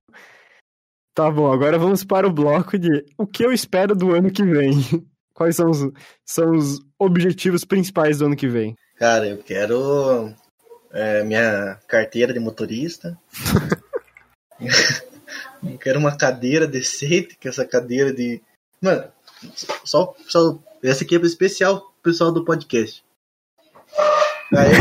Tá 1.15 1.31
bom, 1.31 1.51
agora 1.51 1.79
vamos 1.79 2.05
para 2.05 2.29
o 2.29 2.33
bloco 2.33 2.79
de 2.79 3.05
o 3.17 3.27
que 3.27 3.45
eu 3.45 3.53
espero 3.53 3.97
do 3.97 4.15
ano 4.15 4.31
que 4.31 4.45
vem. 4.45 4.73
Quais 5.35 5.57
são 5.57 5.71
os, 5.71 5.79
são 6.25 6.53
os 6.53 6.81
objetivos 6.99 7.65
principais 7.65 8.19
do 8.19 8.27
ano 8.27 8.37
que 8.37 8.49
vem? 8.49 8.77
Cara, 8.97 9.27
eu 9.27 9.39
quero 9.39 10.33
é, 10.93 11.23
minha 11.25 11.79
carteira 11.87 12.33
de 12.33 12.41
motorista. 12.41 13.19
eu 15.63 15.79
quero 15.79 15.99
uma 15.99 16.17
cadeira 16.17 16.67
decente, 16.67 17.37
que 17.37 17.49
essa 17.49 17.65
cadeira 17.65 18.13
de. 18.13 18.41
Mano, 18.81 19.05
só, 19.85 20.15
só 20.27 20.59
essa 20.83 21.05
aqui 21.05 21.17
é 21.17 21.21
especial 21.21 21.81
pro 21.81 22.13
pessoal 22.13 22.33
do 22.33 22.45
podcast. 22.45 23.05
Aí, 24.55 24.73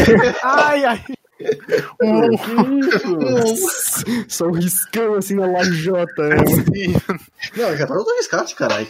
Ai, 0.44 0.86
ai. 0.86 1.04
Só 4.28 4.48
um 4.48 4.52
riscão 4.54 5.16
assim 5.16 5.36
na 5.36 5.46
lajota. 5.46 6.30
né? 6.30 6.36
não, 7.56 7.76
já 7.78 7.86
tá 7.86 7.94
todo 7.96 8.16
riscado, 8.16 8.54
caralho. 8.56 8.88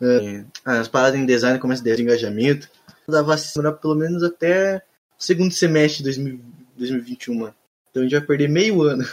É, 0.00 0.44
as 0.64 0.88
paradas 0.88 1.18
em 1.18 1.26
design 1.26 1.58
começam 1.58 1.90
a 1.90 1.96
de 1.96 2.02
engajamento. 2.02 2.68
Da 3.08 3.22
vacina 3.22 3.72
pelo 3.72 3.96
menos 3.96 4.22
até 4.22 4.82
o 5.18 5.22
segundo 5.22 5.52
semestre 5.52 6.04
de 6.04 6.10
2000 6.20 6.40
2021, 6.76 7.34
mano. 7.34 7.54
Então 7.90 8.02
a 8.02 8.04
gente 8.04 8.18
vai 8.18 8.26
perder 8.26 8.48
meio 8.48 8.82
ano. 8.82 9.04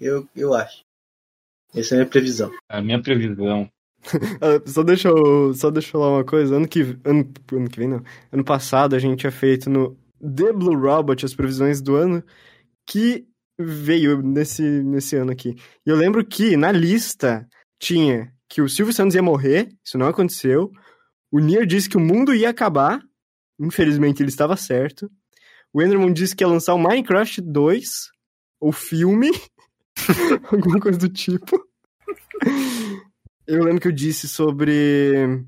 Eu, 0.00 0.26
eu 0.34 0.54
acho. 0.54 0.82
Essa 1.74 1.94
é 1.94 1.96
a 1.96 1.98
minha 2.00 2.10
previsão. 2.10 2.50
A 2.68 2.80
minha 2.80 3.02
previsão. 3.02 3.68
Ah, 4.40 4.60
Só 4.66 4.82
deixa, 4.82 5.08
eu, 5.08 5.54
só 5.54 5.70
deixa 5.70 5.88
eu 5.88 5.92
falar 5.92 6.10
uma 6.10 6.24
coisa. 6.24 6.56
Ano 6.56 6.68
que, 6.68 6.82
ano, 7.04 7.32
ano 7.52 7.70
que 7.70 7.78
vem, 7.78 7.88
não. 7.88 8.02
Ano 8.30 8.44
passado 8.44 8.94
a 8.94 8.98
gente 8.98 9.20
tinha 9.20 9.32
feito 9.32 9.70
no 9.70 9.96
The 10.24 10.52
Blue 10.52 10.78
Robot 10.78 11.24
as 11.24 11.34
previsões 11.34 11.80
do 11.82 11.96
ano 11.96 12.24
que 12.86 13.26
veio 13.58 14.22
nesse, 14.22 14.62
nesse 14.62 15.16
ano 15.16 15.32
aqui. 15.32 15.54
E 15.86 15.90
eu 15.90 15.96
lembro 15.96 16.24
que 16.24 16.56
na 16.56 16.72
lista 16.72 17.48
tinha 17.78 18.32
que 18.48 18.62
o 18.62 18.68
Silvio 18.68 18.94
Santos 18.94 19.14
ia 19.14 19.22
morrer, 19.22 19.68
isso 19.84 19.98
não 19.98 20.06
aconteceu. 20.08 20.70
O 21.30 21.38
Nier 21.38 21.66
disse 21.66 21.88
que 21.88 21.96
o 21.96 22.00
mundo 22.00 22.34
ia 22.34 22.50
acabar, 22.50 23.00
infelizmente 23.60 24.22
ele 24.22 24.30
estava 24.30 24.56
certo. 24.56 25.10
O 25.72 25.82
Enderman 25.82 26.12
disse 26.12 26.34
que 26.36 26.44
ia 26.44 26.48
lançar 26.48 26.74
o 26.74 26.78
Minecraft 26.78 27.40
2, 27.40 27.84
o 28.60 28.72
filme, 28.72 29.30
Alguma 30.50 30.80
coisa 30.80 30.98
do 30.98 31.08
tipo. 31.08 31.60
Eu 33.46 33.62
lembro 33.62 33.80
que 33.80 33.88
eu 33.88 33.92
disse 33.92 34.28
sobre 34.28 35.44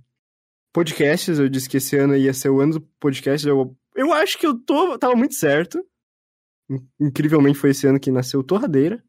podcasts, 0.72 1.38
eu 1.38 1.48
disse 1.48 1.68
que 1.68 1.78
esse 1.78 1.96
ano 1.96 2.16
ia 2.16 2.34
ser 2.34 2.50
o 2.50 2.60
ano 2.60 2.74
do 2.74 2.80
podcast. 3.00 3.46
Eu, 3.46 3.76
eu 3.96 4.12
acho 4.12 4.38
que 4.38 4.46
eu 4.46 4.58
tô, 4.58 4.98
tava 4.98 5.14
muito 5.14 5.34
certo. 5.34 5.84
In- 6.70 6.86
Incrivelmente 7.00 7.58
foi 7.58 7.70
esse 7.70 7.86
ano 7.86 7.98
que 8.00 8.10
nasceu 8.10 8.42
Torradeira. 8.42 9.02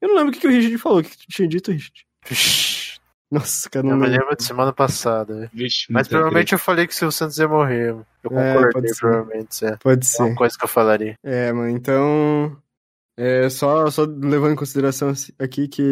Eu 0.00 0.08
não 0.08 0.16
lembro 0.16 0.30
o 0.30 0.32
que, 0.32 0.40
que 0.40 0.46
o 0.46 0.50
Richard 0.50 0.78
falou, 0.78 0.98
o 1.00 1.02
que, 1.02 1.10
que 1.10 1.18
tu 1.18 1.24
tinha 1.28 1.48
dito, 1.48 1.70
Richard. 1.72 2.06
Vixe, 2.28 2.98
Nossa, 3.30 3.68
cara, 3.68 3.84
eu 3.86 3.90
não 3.90 3.96
me 3.98 4.06
lembro. 4.06 4.36
de 4.36 4.44
semana 4.44 4.72
passada. 4.72 5.34
velho. 5.34 5.50
Vixe, 5.52 5.86
Mas 5.90 6.06
provavelmente 6.06 6.52
eu 6.52 6.58
falei 6.58 6.86
que 6.86 6.92
o 6.92 6.96
Silvio 6.96 7.12
Santos 7.12 7.36
ia 7.38 7.48
morrer. 7.48 7.90
Eu 7.90 8.06
É, 8.38 8.54
concordei, 8.54 8.72
pode 8.72 8.88
ser. 8.94 9.00
provavelmente. 9.00 9.64
É. 9.64 9.76
Pode 9.78 10.06
É 10.06 10.22
uma 10.22 10.28
ser. 10.28 10.34
coisa 10.36 10.56
que 10.58 10.64
eu 10.64 10.68
falaria. 10.68 11.18
É, 11.24 11.52
mano, 11.52 11.68
então. 11.70 12.56
É, 13.18 13.48
só, 13.48 13.90
só 13.90 14.02
levando 14.04 14.52
em 14.52 14.56
consideração 14.56 15.10
aqui 15.38 15.66
que 15.68 15.82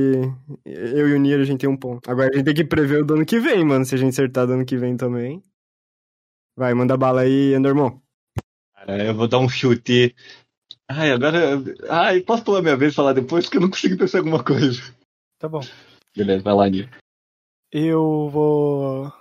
eu 0.67 1.09
e 1.09 1.15
o 1.15 1.19
Nier 1.19 1.41
a 1.41 1.45
gente 1.45 1.61
tem 1.61 1.69
um 1.71 1.77
ponto. 1.77 2.09
Agora 2.11 2.29
a 2.31 2.37
gente 2.37 2.45
tem 2.45 2.55
que 2.55 2.65
prever 2.67 3.01
o 3.01 3.05
do 3.07 3.15
ano 3.15 3.25
que 3.25 3.41
vem, 3.41 3.65
mano. 3.65 3.85
Se 3.87 3.95
a 3.95 3.99
gente 3.99 4.13
acertar 4.13 4.47
do 4.47 4.53
ano 4.53 4.65
que 4.67 4.77
vem 4.77 4.95
também. 4.97 5.43
Vai, 6.57 6.73
manda 6.75 6.97
bala 6.99 7.23
aí, 7.23 7.55
Endermon. 7.55 7.99
Cara, 8.85 9.03
eu 9.05 9.15
vou 9.15 9.27
dar 9.27 9.39
um 9.39 9.49
chute. 9.49 10.15
Ai, 10.89 11.13
agora. 11.13 11.63
Ai, 11.89 12.21
posso 12.21 12.45
pular 12.45 12.61
minha 12.61 12.77
vez 12.77 12.93
e 12.93 12.97
falar 12.97 13.15
depois? 13.15 13.47
Porque 13.47 13.57
eu 13.57 13.63
não 13.63 13.71
consigo 13.71 13.97
pensar 13.97 14.19
em 14.19 14.21
alguma 14.21 14.45
coisa. 14.45 14.83
Tá 15.39 15.49
bom. 15.49 15.63
Beleza, 16.15 16.43
vai 16.43 16.55
lá, 16.55 16.69
Nil. 16.69 16.89
Eu 17.73 18.29
vou 18.31 19.13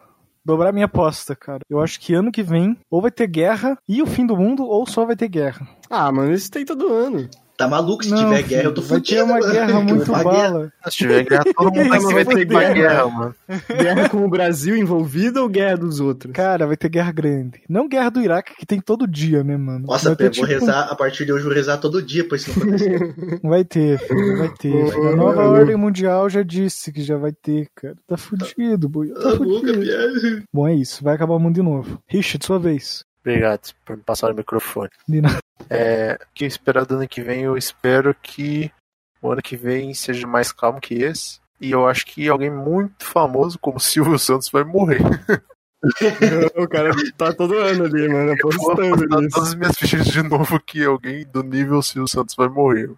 dobrar 0.45 0.73
minha 0.73 0.85
aposta, 0.85 1.35
cara. 1.35 1.61
Eu 1.69 1.79
acho 1.79 1.99
que 1.99 2.13
ano 2.13 2.31
que 2.31 2.43
vem 2.43 2.77
ou 2.91 3.01
vai 3.01 3.09
ter 3.09 3.27
guerra 3.27 3.77
e 3.87 4.01
o 4.01 4.05
fim 4.05 4.25
do 4.25 4.35
mundo 4.35 4.65
ou 4.65 4.85
só 4.85 5.05
vai 5.05 5.15
ter 5.15 5.29
guerra. 5.29 5.67
Ah, 5.89 6.11
mano, 6.11 6.33
isso 6.33 6.51
tem 6.51 6.65
todo 6.65 6.93
ano. 6.93 7.29
Tá 7.63 7.69
maluco? 7.69 8.03
Se 8.03 8.09
Não, 8.11 8.17
tiver 8.17 8.35
filho, 8.37 8.47
guerra, 8.49 8.63
eu 8.63 8.73
tô 8.73 8.81
fudido. 8.81 9.05
ter 9.17 9.23
uma 9.23 9.39
mano. 9.39 9.51
guerra 9.51 9.79
muito 9.81 10.11
bala. 10.11 10.73
Se 10.85 10.97
tiver 10.97 11.23
guerra, 11.23 11.43
todo 11.55 11.71
mundo 11.71 11.89
vai 11.89 11.99
vai 12.13 12.25
ter 12.25 12.45
guerra, 12.45 12.73
guerra. 12.73 13.07
mano. 13.07 13.35
Guerra 13.69 14.09
com 14.09 14.25
o 14.25 14.29
Brasil 14.29 14.75
envolvida 14.77 15.41
ou 15.41 15.49
guerra 15.49 15.77
dos 15.77 15.99
outros? 15.99 16.33
Cara, 16.33 16.67
vai 16.67 16.75
ter 16.77 16.89
guerra 16.89 17.11
grande. 17.11 17.61
Não 17.69 17.87
guerra 17.87 18.09
do 18.09 18.21
Iraque, 18.21 18.55
que 18.55 18.65
tem 18.65 18.79
todo 18.81 19.07
dia, 19.07 19.43
né, 19.43 19.55
mano? 19.57 19.85
Nossa, 19.87 20.09
vai 20.09 20.15
ter, 20.15 20.23
eu 20.23 20.27
vou 20.27 20.33
tipo, 20.33 20.45
rezar, 20.47 20.87
a 20.91 20.95
partir 20.95 21.25
de 21.25 21.31
hoje 21.33 21.43
eu 21.43 21.47
vou 21.49 21.55
rezar 21.55 21.77
todo 21.77 22.01
dia 22.01 22.27
pra 22.27 22.37
isso 22.37 22.49
não 22.51 22.57
acontecer. 22.67 23.15
Vai 23.43 23.63
ter, 23.63 23.99
filho, 23.99 24.37
vai 24.37 24.49
ter. 24.49 24.91
Filho. 24.91 25.09
A 25.09 25.15
nova 25.15 25.43
ordem 25.43 25.75
mundial 25.75 26.29
já 26.29 26.41
disse 26.43 26.91
que 26.91 27.01
já 27.01 27.17
vai 27.17 27.31
ter, 27.31 27.67
cara. 27.75 27.95
Tá 28.07 28.17
fudido, 28.17 28.87
boy. 28.89 29.09
Tá 29.09 29.19
Tá 29.21 29.29
louca, 29.31 29.67
fudido. 29.67 29.79
piada. 29.81 30.43
Bom, 30.53 30.67
é 30.67 30.73
isso. 30.75 31.03
Vai 31.03 31.15
acabar 31.15 31.33
o 31.35 31.39
mundo 31.39 31.55
de 31.55 31.61
novo. 31.61 31.99
Richard, 32.07 32.45
sua 32.45 32.59
vez. 32.59 33.03
Obrigado 33.25 33.73
por 33.85 33.95
me 33.95 34.03
passar 34.03 34.31
o 34.31 34.35
microfone. 34.35 34.89
É, 35.69 36.19
o 36.21 36.33
que 36.33 36.43
eu 36.43 36.47
espero 36.47 36.85
do 36.85 36.95
ano 36.95 37.07
que 37.07 37.21
vem? 37.21 37.43
Eu 37.43 37.57
espero 37.57 38.13
que 38.13 38.69
o 39.21 39.31
ano 39.31 39.41
que 39.41 39.55
vem 39.55 39.93
seja 39.93 40.27
mais 40.27 40.51
calmo 40.51 40.81
que 40.81 40.95
esse. 40.95 41.39
E 41.59 41.71
eu 41.71 41.87
acho 41.87 42.05
que 42.05 42.27
alguém 42.27 42.51
muito 42.51 43.05
famoso, 43.05 43.57
como 43.57 43.79
Silvio 43.81 44.19
Santos, 44.19 44.49
vai 44.49 44.65
morrer. 44.65 44.99
o 46.55 46.67
cara 46.67 46.91
tá 47.17 47.33
todo 47.33 47.57
ano 47.57 47.85
ali, 47.85 48.09
mano, 48.09 48.33
apostando 48.33 48.95
nisso. 48.95 49.29
todas 49.29 49.49
as 49.49 49.55
minhas 49.55 49.77
fichas 49.77 50.05
de 50.05 50.21
novo 50.21 50.59
que 50.59 50.83
alguém 50.83 51.25
do 51.25 51.43
nível 51.43 51.81
Silvio 51.81 52.07
Santos 52.07 52.35
vai 52.35 52.49
morrer. 52.49 52.91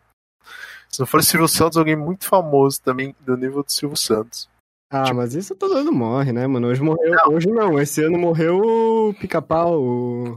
Se 0.90 1.00
não 1.00 1.06
for 1.06 1.24
Silvio 1.24 1.48
Santos, 1.48 1.78
alguém 1.78 1.96
muito 1.96 2.26
famoso 2.26 2.82
também 2.82 3.16
do 3.20 3.38
nível 3.38 3.64
do 3.64 3.72
Silvio 3.72 3.98
Santos. 3.98 4.50
Ah, 4.98 5.14
mas 5.14 5.36
isso 5.36 5.54
todo 5.56 5.74
ano 5.74 5.92
morre, 5.92 6.32
né, 6.32 6.48
mano? 6.48 6.68
Hoje 6.68 6.82
morreu. 6.82 7.14
Hoje 7.30 7.48
não, 7.50 7.78
esse 7.78 8.02
ano 8.02 8.18
morreu 8.18 8.62
o 8.62 9.14
pica-pau. 9.14 9.84
O... 9.84 10.36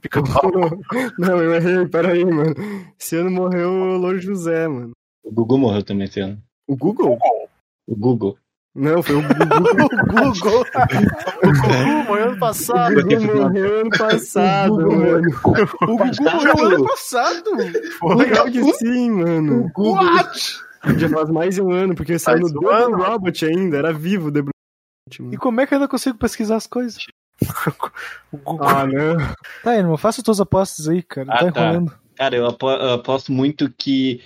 Fica 0.00 0.22
mal. 0.22 0.42
Não, 1.18 1.42
eu 1.42 1.54
errei, 1.54 1.86
peraí, 1.88 2.24
mano. 2.24 2.54
Esse 2.98 3.16
ano 3.16 3.30
morreu 3.30 3.68
o 3.68 3.98
Louro 3.98 4.18
José, 4.18 4.66
mano. 4.66 4.92
O 5.22 5.30
Google 5.30 5.58
morreu 5.58 5.82
também 5.82 6.06
esse 6.06 6.20
ano. 6.20 6.38
O 6.66 6.76
Google? 6.76 7.18
O 7.86 7.96
Google. 7.96 8.38
Não, 8.74 9.02
foi 9.02 9.16
o 9.16 9.22
Google. 9.22 9.38
O 10.08 10.32
Google. 10.32 10.64
O 11.42 11.52
Gugu 11.52 12.04
morreu 12.06 12.28
ano 12.30 12.38
passado. 12.38 12.98
O 12.98 13.02
Google 13.02 13.36
morreu 13.42 13.80
ano 13.80 13.90
passado, 13.90 14.74
mano. 14.74 15.28
O 15.82 15.96
Gugu 15.96 16.22
morreu 16.22 16.66
ano 16.66 16.84
passado. 16.84 17.50
Legal 18.16 18.46
que 18.46 18.72
sim, 18.74 19.10
mano. 19.10 19.70
What? 19.76 20.67
Já 20.98 21.08
faz 21.08 21.28
mais 21.30 21.54
de 21.56 21.62
um 21.62 21.70
ano, 21.72 21.94
porque 21.94 22.18
saiu 22.18 22.40
no 22.40 22.52
Double 22.52 22.70
ano? 22.70 22.96
Robot 23.02 23.44
ainda, 23.46 23.76
era 23.78 23.92
vivo 23.92 24.28
o 24.28 24.32
The 24.32 24.40
Robot, 24.40 25.34
E 25.34 25.36
como 25.36 25.60
é 25.60 25.66
que 25.66 25.74
eu 25.74 25.78
ainda 25.78 25.88
consigo 25.88 26.16
pesquisar 26.18 26.56
as 26.56 26.66
coisas? 26.66 26.98
Ah, 28.60 28.86
não. 28.86 29.16
Tá, 29.62 29.76
irmão, 29.76 29.96
faça 29.96 30.22
tuas 30.22 30.40
apostas 30.40 30.88
aí, 30.88 31.02
cara. 31.02 31.28
Ah, 31.32 31.38
tá 31.44 31.52
tá. 31.52 31.60
enrolando. 31.64 31.94
Cara, 32.16 32.36
eu 32.36 32.46
apo- 32.46 32.70
eu 32.70 32.94
aposto 32.94 33.30
muito 33.32 33.70
que 33.76 34.20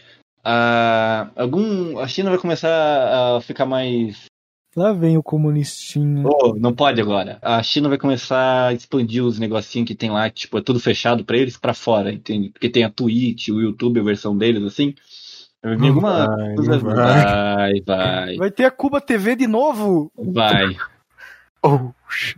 ah, 0.44 1.30
algum 1.36 1.98
a 1.98 2.08
China 2.08 2.30
vai 2.30 2.38
começar 2.38 3.36
a 3.36 3.40
ficar 3.40 3.66
mais. 3.66 4.24
Lá 4.74 4.92
vem 4.92 5.18
o 5.18 5.22
comunistinha. 5.22 6.24
Oh, 6.26 6.54
não 6.58 6.74
pode 6.74 7.00
agora. 7.00 7.38
A 7.42 7.62
China 7.62 7.90
vai 7.90 7.98
começar 7.98 8.68
a 8.68 8.72
expandir 8.72 9.22
os 9.22 9.38
negocinhos 9.38 9.86
que 9.86 9.94
tem 9.94 10.10
lá, 10.10 10.30
que, 10.30 10.40
tipo, 10.40 10.56
é 10.56 10.62
tudo 10.62 10.80
fechado 10.80 11.22
pra 11.24 11.36
eles 11.36 11.58
pra 11.58 11.74
fora, 11.74 12.10
entende? 12.10 12.48
Porque 12.48 12.70
tem 12.70 12.82
a 12.82 12.90
Twitch, 12.90 13.48
o 13.48 13.60
YouTube, 13.60 14.00
a 14.00 14.04
versão 14.04 14.36
deles, 14.36 14.62
assim. 14.64 14.94
Alguma 15.62 16.26
vai, 16.26 16.78
Vai, 16.80 17.80
vai, 17.86 18.36
Vai 18.36 18.50
ter 18.50 18.64
a 18.64 18.70
Cuba 18.70 19.00
TV 19.00 19.36
de 19.36 19.46
novo. 19.46 20.10
vai. 20.16 20.76
Oh. 21.64 21.92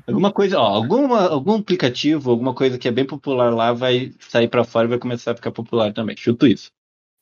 Alguma 0.07 0.31
coisa, 0.31 0.59
ó, 0.61 0.67
alguma, 0.67 1.27
algum 1.31 1.55
aplicativo, 1.55 2.31
alguma 2.31 2.53
coisa 2.53 2.77
que 2.77 2.87
é 2.87 2.91
bem 2.93 3.07
popular 3.07 3.49
lá 3.55 3.73
vai 3.73 4.13
sair 4.19 4.49
pra 4.49 4.65
fora 4.65 4.85
e 4.87 4.91
vai 4.91 4.99
começar 4.99 5.31
a 5.31 5.35
ficar 5.35 5.51
popular 5.51 5.95
também. 5.95 6.15
Chuto 6.15 6.47
isso. 6.47 6.71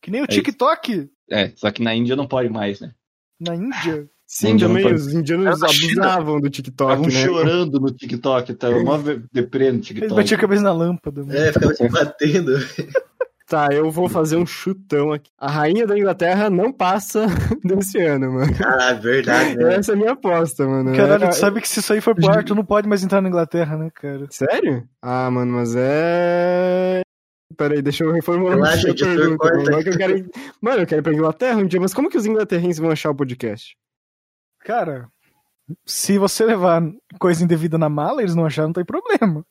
Que 0.02 0.10
nem 0.10 0.20
o 0.20 0.24
isso. 0.28 0.32
TikTok 0.42 1.08
É, 1.30 1.52
só 1.54 1.70
que 1.70 1.80
na 1.80 1.94
Índia 1.94 2.16
não 2.16 2.26
pode 2.26 2.48
mais, 2.48 2.80
né? 2.80 2.90
na 3.40 3.54
Índia. 3.54 4.08
Sim, 4.26 4.48
Índia 4.50 4.66
não 4.66 4.74
também, 4.74 4.82
pode- 4.90 5.00
os 5.00 5.14
indianos 5.14 5.62
É 5.62 5.68
China. 5.68 6.06
abusavam 6.08 6.40
do 6.40 6.50
TikTok, 6.50 6.92
Estavam 6.92 7.06
né? 7.06 7.24
chorando 7.24 7.78
no 7.78 7.92
TikTok, 7.92 8.54
tava 8.54 8.82
mó 8.82 8.96
ve- 8.98 9.22
deprê 9.32 9.66
no 9.70 9.76
Ele 9.76 9.82
TikTok. 9.82 10.14
batia 10.14 10.36
a 10.36 10.40
cabeça 10.40 10.62
na 10.62 10.72
lâmpada. 10.72 11.20
mano. 11.24 11.38
É, 11.38 11.52
ficava 11.52 11.72
se 11.72 11.88
batendo. 11.88 12.50
Tá, 13.52 13.68
eu 13.70 13.90
vou 13.90 14.08
fazer 14.08 14.36
um 14.38 14.46
chutão 14.46 15.12
aqui. 15.12 15.30
A 15.38 15.50
rainha 15.50 15.86
da 15.86 15.98
Inglaterra 15.98 16.48
não 16.48 16.72
passa 16.72 17.26
desse 17.62 18.00
ano, 18.00 18.32
mano. 18.32 18.50
Ah, 18.64 18.94
verdade, 18.94 19.56
né? 19.56 19.74
Essa 19.74 19.92
é 19.92 19.94
a 19.94 19.98
minha 19.98 20.12
aposta, 20.12 20.66
mano. 20.66 20.90
Caralho, 20.96 21.24
Era- 21.24 21.28
tu 21.28 21.36
sabe 21.36 21.60
que 21.60 21.68
se 21.68 21.80
isso 21.80 21.92
aí 21.92 22.00
for 22.00 22.14
pro 22.14 22.30
ar, 22.30 22.42
tu 22.44 22.54
não 22.54 22.64
pode 22.64 22.88
mais 22.88 23.04
entrar 23.04 23.20
na 23.20 23.28
Inglaterra, 23.28 23.76
né, 23.76 23.90
cara? 23.94 24.26
Sério? 24.30 24.88
Ah, 25.02 25.30
mano, 25.30 25.52
mas 25.52 25.74
é. 25.76 27.02
Peraí, 27.54 27.82
deixa 27.82 28.04
eu 28.04 28.12
reformular 28.12 28.54
Relaxa, 28.56 28.90
a 28.90 28.94
pergunta. 28.94 29.44
mano. 29.54 29.82
Que 29.82 29.88
eu 29.90 29.96
quero... 29.98 30.16
ir- 30.16 30.30
Mano, 30.58 30.80
eu 30.80 30.86
quero 30.86 31.00
ir 31.00 31.04
pra 31.04 31.12
Inglaterra 31.12 31.58
um 31.58 31.66
dia, 31.66 31.78
mas 31.78 31.92
como 31.92 32.08
que 32.08 32.16
os 32.16 32.24
inglaterrenses 32.24 32.78
vão 32.78 32.90
achar 32.90 33.10
o 33.10 33.14
podcast? 33.14 33.76
Cara, 34.60 35.08
se 35.84 36.16
você 36.16 36.42
levar 36.46 36.82
coisa 37.18 37.44
indevida 37.44 37.76
na 37.76 37.90
mala, 37.90 38.22
eles 38.22 38.34
não 38.34 38.46
acharam, 38.46 38.68
não 38.68 38.72
tem 38.72 38.84
problema. 38.86 39.44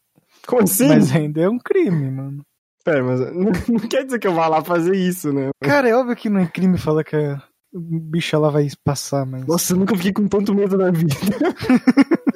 Como 0.47 0.63
assim? 0.63 0.87
Mas 0.87 1.15
ainda 1.15 1.39
é 1.41 1.47
um 1.47 1.59
crime, 1.59 2.09
mano. 2.09 2.43
Pera, 2.83 3.03
mas 3.03 3.19
não, 3.19 3.51
não 3.69 3.87
quer 3.87 4.05
dizer 4.05 4.19
que 4.19 4.27
eu 4.27 4.33
vá 4.33 4.47
lá 4.47 4.63
fazer 4.63 4.95
isso, 4.95 5.31
né? 5.31 5.49
Cara, 5.61 5.87
é 5.87 5.95
óbvio 5.95 6.15
que 6.15 6.29
não 6.29 6.39
é 6.39 6.47
crime 6.47 6.77
falar 6.77 7.03
que 7.03 7.15
a 7.15 7.41
bicha 7.73 8.37
lá 8.37 8.49
vai 8.49 8.67
passar, 8.83 9.25
mas. 9.25 9.45
Nossa, 9.45 9.73
eu 9.73 9.77
nunca 9.77 9.95
fiquei 9.95 10.13
com 10.13 10.27
tanto 10.27 10.53
medo 10.53 10.77
na 10.77 10.91
vida. 10.91 11.15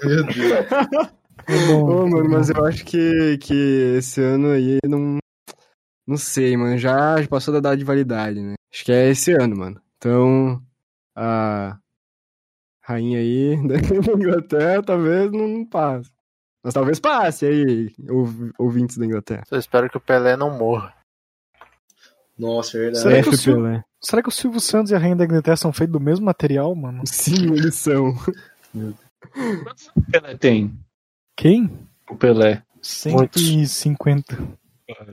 Meu 0.03 0.23
Deus. 0.23 0.37
é 1.47 1.67
bom, 1.67 1.83
Ô, 1.83 2.07
mano, 2.07 2.25
é 2.25 2.29
mas 2.29 2.49
eu 2.49 2.65
acho 2.65 2.85
que, 2.85 3.37
que 3.39 3.95
esse 3.97 4.21
ano 4.21 4.51
aí 4.51 4.77
não. 4.87 5.17
Não 6.07 6.17
sei, 6.17 6.55
mano. 6.55 6.77
Já 6.77 7.15
passou 7.27 7.53
da 7.53 7.59
data 7.59 7.77
de 7.77 7.83
validade, 7.83 8.39
né? 8.39 8.53
Acho 8.71 8.85
que 8.85 8.91
é 8.91 9.09
esse 9.09 9.31
ano, 9.31 9.57
mano. 9.57 9.81
Então, 9.97 10.61
a 11.15 11.79
rainha 12.83 13.19
aí 13.19 13.55
da 13.67 13.75
Inglaterra 14.13 14.83
talvez 14.83 15.31
não, 15.31 15.47
não 15.47 15.65
passe. 15.65 16.14
Mas 16.65 16.73
talvez 16.73 16.99
passe 16.99 17.45
aí, 17.45 17.93
ouv- 18.09 18.49
ouvintes 18.57 18.97
da 18.97 19.05
Inglaterra. 19.05 19.43
Só 19.47 19.55
espero 19.55 19.87
que 19.87 19.97
o 19.97 20.01
Pelé 20.01 20.35
não 20.35 20.57
morra. 20.57 20.95
Nossa, 22.35 22.75
verdade. 22.79 23.03
Será 23.03 23.21
que 23.21 23.29
o 23.29 23.33
F 23.33 23.37
Sil- 23.37 23.53
Pelé. 23.55 23.83
Será 24.01 24.23
que 24.23 24.29
o 24.29 24.31
Silvio 24.31 24.59
Santos 24.59 24.91
e 24.91 24.95
a 24.95 24.97
Rainha 24.97 25.15
da 25.15 25.25
Inglaterra 25.25 25.55
são 25.57 25.71
feitos 25.71 25.93
do 25.93 25.99
mesmo 25.99 26.25
material, 26.25 26.73
mano? 26.73 27.03
Sim, 27.05 27.53
eles 27.53 27.75
são. 27.75 28.15
O 28.75 30.01
Pelé 30.11 30.35
tem. 30.37 30.75
Quem? 31.37 31.69
O 32.09 32.15
Pelé. 32.15 32.63
150. 32.81 34.35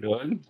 Olha. 0.07 0.41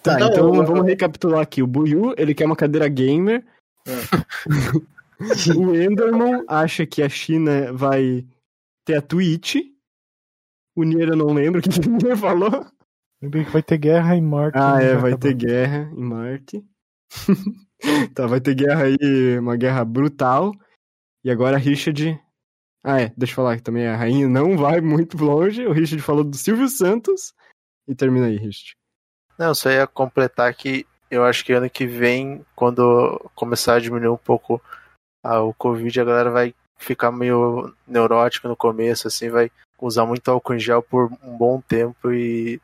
Tá, 0.00 0.14
Então, 0.14 0.28
então 0.30 0.54
eu- 0.54 0.64
vamos 0.64 0.86
recapitular 0.86 1.40
aqui. 1.40 1.60
O 1.60 1.66
Buiu, 1.66 2.14
ele 2.16 2.34
quer 2.34 2.46
uma 2.46 2.54
cadeira 2.56 2.86
gamer. 2.88 3.44
o 5.56 5.74
Enderman 5.74 6.44
acha 6.48 6.86
que 6.86 7.02
a 7.02 7.08
China 7.08 7.72
vai 7.72 8.24
ter 8.84 8.94
a 8.96 9.02
Twitch. 9.02 9.56
O 10.74 10.84
Nier 10.84 11.08
eu 11.10 11.16
não 11.16 11.32
lembro 11.32 11.60
o 11.60 11.62
que 11.62 11.68
o 11.88 11.92
Nier 11.92 12.16
falou. 12.16 12.66
Lembrei 13.20 13.44
que 13.44 13.50
vai 13.50 13.62
ter 13.62 13.78
guerra 13.78 14.16
em 14.16 14.22
Marte. 14.22 14.58
Ah, 14.58 14.78
né? 14.78 14.90
é, 14.90 14.96
vai 14.96 15.16
ter 15.16 15.34
guerra 15.34 15.90
em 15.96 16.02
Marte. 16.02 16.64
tá, 18.14 18.26
vai 18.26 18.40
ter 18.40 18.54
guerra 18.54 18.84
aí, 18.84 19.38
uma 19.38 19.56
guerra 19.56 19.84
brutal. 19.84 20.52
E 21.24 21.30
agora 21.30 21.56
a 21.56 21.58
Richard. 21.58 22.20
Ah, 22.82 23.00
é, 23.00 23.12
deixa 23.16 23.32
eu 23.32 23.36
falar 23.36 23.56
que 23.56 23.62
também 23.62 23.86
a 23.86 23.96
rainha 23.96 24.28
não 24.28 24.56
vai 24.56 24.80
muito 24.80 25.22
longe. 25.22 25.64
O 25.66 25.72
Richard 25.72 26.02
falou 26.02 26.24
do 26.24 26.36
Silvio 26.36 26.68
Santos. 26.68 27.32
E 27.86 27.94
termina 27.94 28.26
aí, 28.26 28.36
Richard. 28.36 28.76
Não, 29.38 29.54
só 29.54 29.70
ia 29.70 29.86
completar 29.86 30.52
que 30.54 30.84
eu 31.10 31.24
acho 31.24 31.44
que 31.44 31.52
ano 31.52 31.70
que 31.70 31.86
vem, 31.86 32.44
quando 32.56 33.30
começar 33.34 33.74
a 33.74 33.80
diminuir 33.80 34.08
um 34.08 34.16
pouco 34.16 34.60
ah, 35.22 35.42
o 35.42 35.54
Covid, 35.54 36.00
a 36.00 36.04
galera 36.04 36.30
vai 36.30 36.54
ficar 36.76 37.12
meio 37.12 37.72
neurótica 37.86 38.48
no 38.48 38.56
começo, 38.56 39.06
assim, 39.06 39.28
vai 39.30 39.50
usar 39.82 40.06
muito 40.06 40.30
álcool 40.30 40.54
em 40.54 40.60
gel 40.60 40.82
por 40.82 41.10
um 41.22 41.36
bom 41.36 41.60
tempo 41.60 42.12
e 42.12 42.60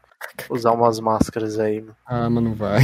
usar 0.48 0.72
umas 0.72 1.00
máscaras 1.00 1.58
aí. 1.58 1.80
mano. 1.80 1.96
Ah, 2.06 2.30
mas 2.30 2.44
não 2.44 2.54
vai. 2.54 2.80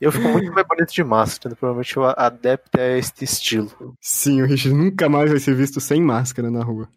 Eu 0.00 0.12
fico 0.12 0.28
muito 0.28 0.52
mais 0.52 0.66
bonito 0.66 0.92
de 0.92 1.02
máscara, 1.02 1.52
né? 1.52 1.56
provavelmente 1.58 1.96
eu 1.96 2.04
adepto 2.04 2.80
a 2.80 2.98
este 2.98 3.24
estilo. 3.24 3.96
Sim, 4.00 4.42
o 4.42 4.46
Richard 4.46 4.78
nunca 4.78 5.08
mais 5.08 5.28
vai 5.28 5.40
ser 5.40 5.54
visto 5.54 5.80
sem 5.80 6.00
máscara 6.00 6.50
na 6.50 6.62
rua. 6.62 6.88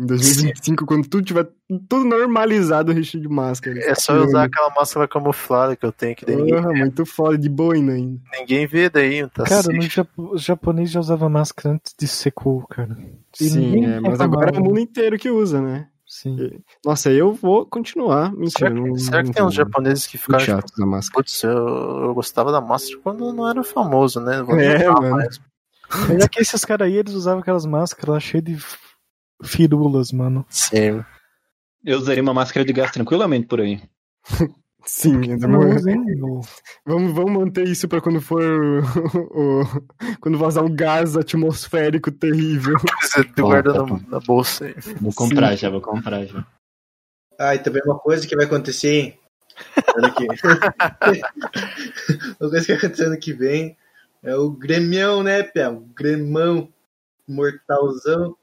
Em 0.00 0.06
2025, 0.06 0.84
quando 0.84 1.08
tudo 1.08 1.24
tiver 1.24 1.48
tudo 1.88 2.04
normalizado, 2.04 2.90
o 2.90 2.94
Richard 2.94 3.24
de 3.24 3.32
máscara. 3.32 3.78
É 3.78 3.94
só 3.94 4.16
eu 4.16 4.24
usar 4.24 4.44
aquela 4.44 4.70
máscara 4.70 5.06
camuflada 5.06 5.76
que 5.76 5.86
eu 5.86 5.92
tenho, 5.92 6.16
que 6.16 6.26
daí 6.26 6.34
ninguém, 6.34 6.54
Porra, 6.60 6.72
muito 6.72 7.06
foda, 7.06 7.38
de 7.38 7.48
boina 7.48 7.92
ainda. 7.92 8.20
ninguém 8.32 8.66
vê 8.66 8.90
daí, 8.90 9.28
tá 9.28 9.44
Cara, 9.44 9.68
no 9.68 10.32
os 10.32 10.42
japoneses 10.42 10.90
já 10.90 10.98
usavam 10.98 11.30
máscara 11.30 11.76
antes 11.76 11.94
de 11.96 12.08
ser 12.08 12.32
cool, 12.32 12.66
cara. 12.66 12.98
E 13.40 13.44
Sim, 13.44 13.84
é, 13.84 14.00
mas 14.00 14.20
agora 14.20 14.50
é 14.56 14.58
o 14.58 14.64
mundo 14.64 14.80
inteiro 14.80 15.16
que 15.16 15.30
usa, 15.30 15.60
né? 15.60 15.86
Sim. 16.12 16.62
Nossa, 16.84 17.10
eu 17.10 17.32
vou 17.32 17.64
continuar. 17.64 18.30
Mentira, 18.32 18.68
Será 18.68 18.70
que, 18.70 18.80
não, 18.80 18.98
será 18.98 19.22
que 19.22 19.26
não 19.28 19.32
tem 19.32 19.44
uns 19.44 19.54
japoneses 19.54 20.06
que 20.06 20.18
ficaram 20.18 20.44
tipo, 20.44 20.60
chato 20.60 20.76
da 20.76 20.84
máscara. 20.84 21.14
Putz, 21.14 21.42
eu, 21.42 21.50
eu 21.50 22.14
gostava 22.14 22.52
da 22.52 22.60
máscara 22.60 23.00
quando 23.02 23.32
não 23.32 23.48
era 23.48 23.64
famoso, 23.64 24.20
né? 24.20 24.42
Vou 24.42 24.58
É, 24.60 24.86
mano. 24.90 25.10
mais. 25.10 25.40
Mas 25.88 26.22
é 26.22 26.28
que 26.28 26.38
esses 26.38 26.66
caras 26.66 26.86
aí, 26.86 26.98
eles 26.98 27.14
usavam 27.14 27.40
aquelas 27.40 27.64
máscaras 27.64 28.12
lá 28.12 28.20
cheias 28.20 28.44
de 28.44 28.58
firulas, 29.42 30.12
mano. 30.12 30.44
Sim. 30.50 31.02
Eu 31.82 31.96
usaria 31.96 32.22
uma 32.22 32.34
máscara 32.34 32.62
de 32.62 32.74
gás 32.74 32.90
tranquilamente 32.90 33.46
por 33.46 33.62
aí. 33.62 33.80
Sim, 34.84 35.12
no- 35.36 36.40
vamos, 36.84 37.14
vamos 37.14 37.32
manter 37.32 37.66
isso 37.68 37.86
pra 37.88 38.00
quando 38.00 38.20
for 38.20 38.42
o, 38.42 38.82
o- 39.62 39.82
quando 40.20 40.38
vazar 40.38 40.64
um 40.64 40.74
gás 40.74 41.16
atmosférico 41.16 42.10
terrível. 42.10 42.74
Você 43.02 43.22
Bom, 43.24 43.42
guarda 43.48 43.72
tá 43.72 43.78
na, 43.80 43.84
bom. 43.86 44.00
na 44.08 44.20
bolsa 44.20 44.66
aí. 44.66 44.74
Vou 45.00 45.12
comprar 45.14 45.56
já, 45.56 45.70
vou 45.70 45.80
comprar 45.80 46.24
já. 46.26 46.44
Ah, 47.38 47.54
e 47.54 47.58
também 47.58 47.82
uma 47.84 47.98
coisa 47.98 48.26
que 48.26 48.36
vai 48.36 48.44
acontecer 48.46 49.18
ano 49.96 50.12
que 50.14 50.26
Uma 52.40 52.50
coisa 52.50 52.66
que 52.66 52.72
vai 52.72 52.76
acontecer 52.78 53.04
ano 53.06 53.18
que 53.18 53.32
vem 53.32 53.76
é 54.22 54.34
o 54.36 54.50
Gremião, 54.50 55.22
né, 55.22 55.42
Pia? 55.42 55.70
O 55.70 55.80
Gremão 55.96 56.68
mortalzão 57.26 58.36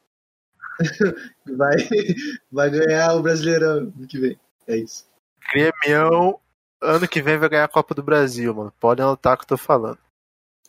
vai, 1.58 1.78
vai 2.52 2.70
ganhar 2.70 3.14
o 3.16 3.22
Brasileirão 3.22 3.72
ano 3.78 4.08
que 4.08 4.20
vem. 4.20 4.38
É 4.68 4.78
isso. 4.78 5.06
Grêmio, 5.52 6.40
ano 6.82 7.08
que 7.08 7.22
vem 7.22 7.38
vai 7.38 7.50
ganhar 7.50 7.66
a 7.66 7.70
Copa 7.70 7.94
do 7.94 8.04
Brasil, 8.04 8.54
mano. 8.54 8.74
Pode 8.80 9.02
anotar 9.02 9.34
o 9.34 9.38
que 9.38 9.44
eu 9.44 9.48
tô 9.50 9.58
falando. 9.58 9.98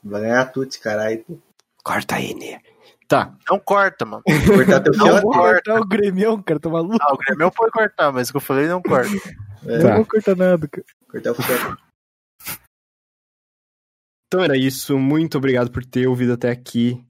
Vai 0.03 0.23
ganhar 0.23 0.47
tudo, 0.47 0.69
esse 0.69 0.81
caralho. 0.81 1.25
Corta 1.83 2.17
aí, 2.17 2.35
né? 2.35 2.61
Tá. 3.07 3.35
Não 3.49 3.59
corta, 3.59 4.05
mano. 4.05 4.23
Cortar 4.25 4.81
teu 4.81 4.93
Não. 4.93 5.21
Vou 5.21 5.33
cortar 5.33 5.81
o 5.81 5.87
Grêmio, 5.87 6.43
cara, 6.43 6.61
tá 6.61 6.69
maluco? 6.69 6.99
Ah, 7.01 7.13
o 7.13 7.17
Grêmio 7.17 7.51
pode 7.51 7.73
cortar, 7.73 8.13
mas 8.13 8.29
o 8.29 8.33
que 8.33 8.37
eu 8.37 8.41
falei 8.41 8.67
não 8.69 8.81
corta. 8.83 9.11
É, 9.67 9.79
Tá. 9.79 9.89
Não 9.89 9.97
vou 9.97 10.07
cortar 10.07 10.37
nada, 10.37 10.69
cara. 10.69 10.87
Cortar 11.11 11.33
o 11.33 11.35
fiote. 11.35 11.83
Então 14.27 14.43
era 14.43 14.57
isso. 14.57 14.97
Muito 14.99 15.37
obrigado 15.37 15.71
por 15.71 15.85
ter 15.85 16.07
ouvido 16.07 16.33
até 16.33 16.51
aqui. 16.51 17.05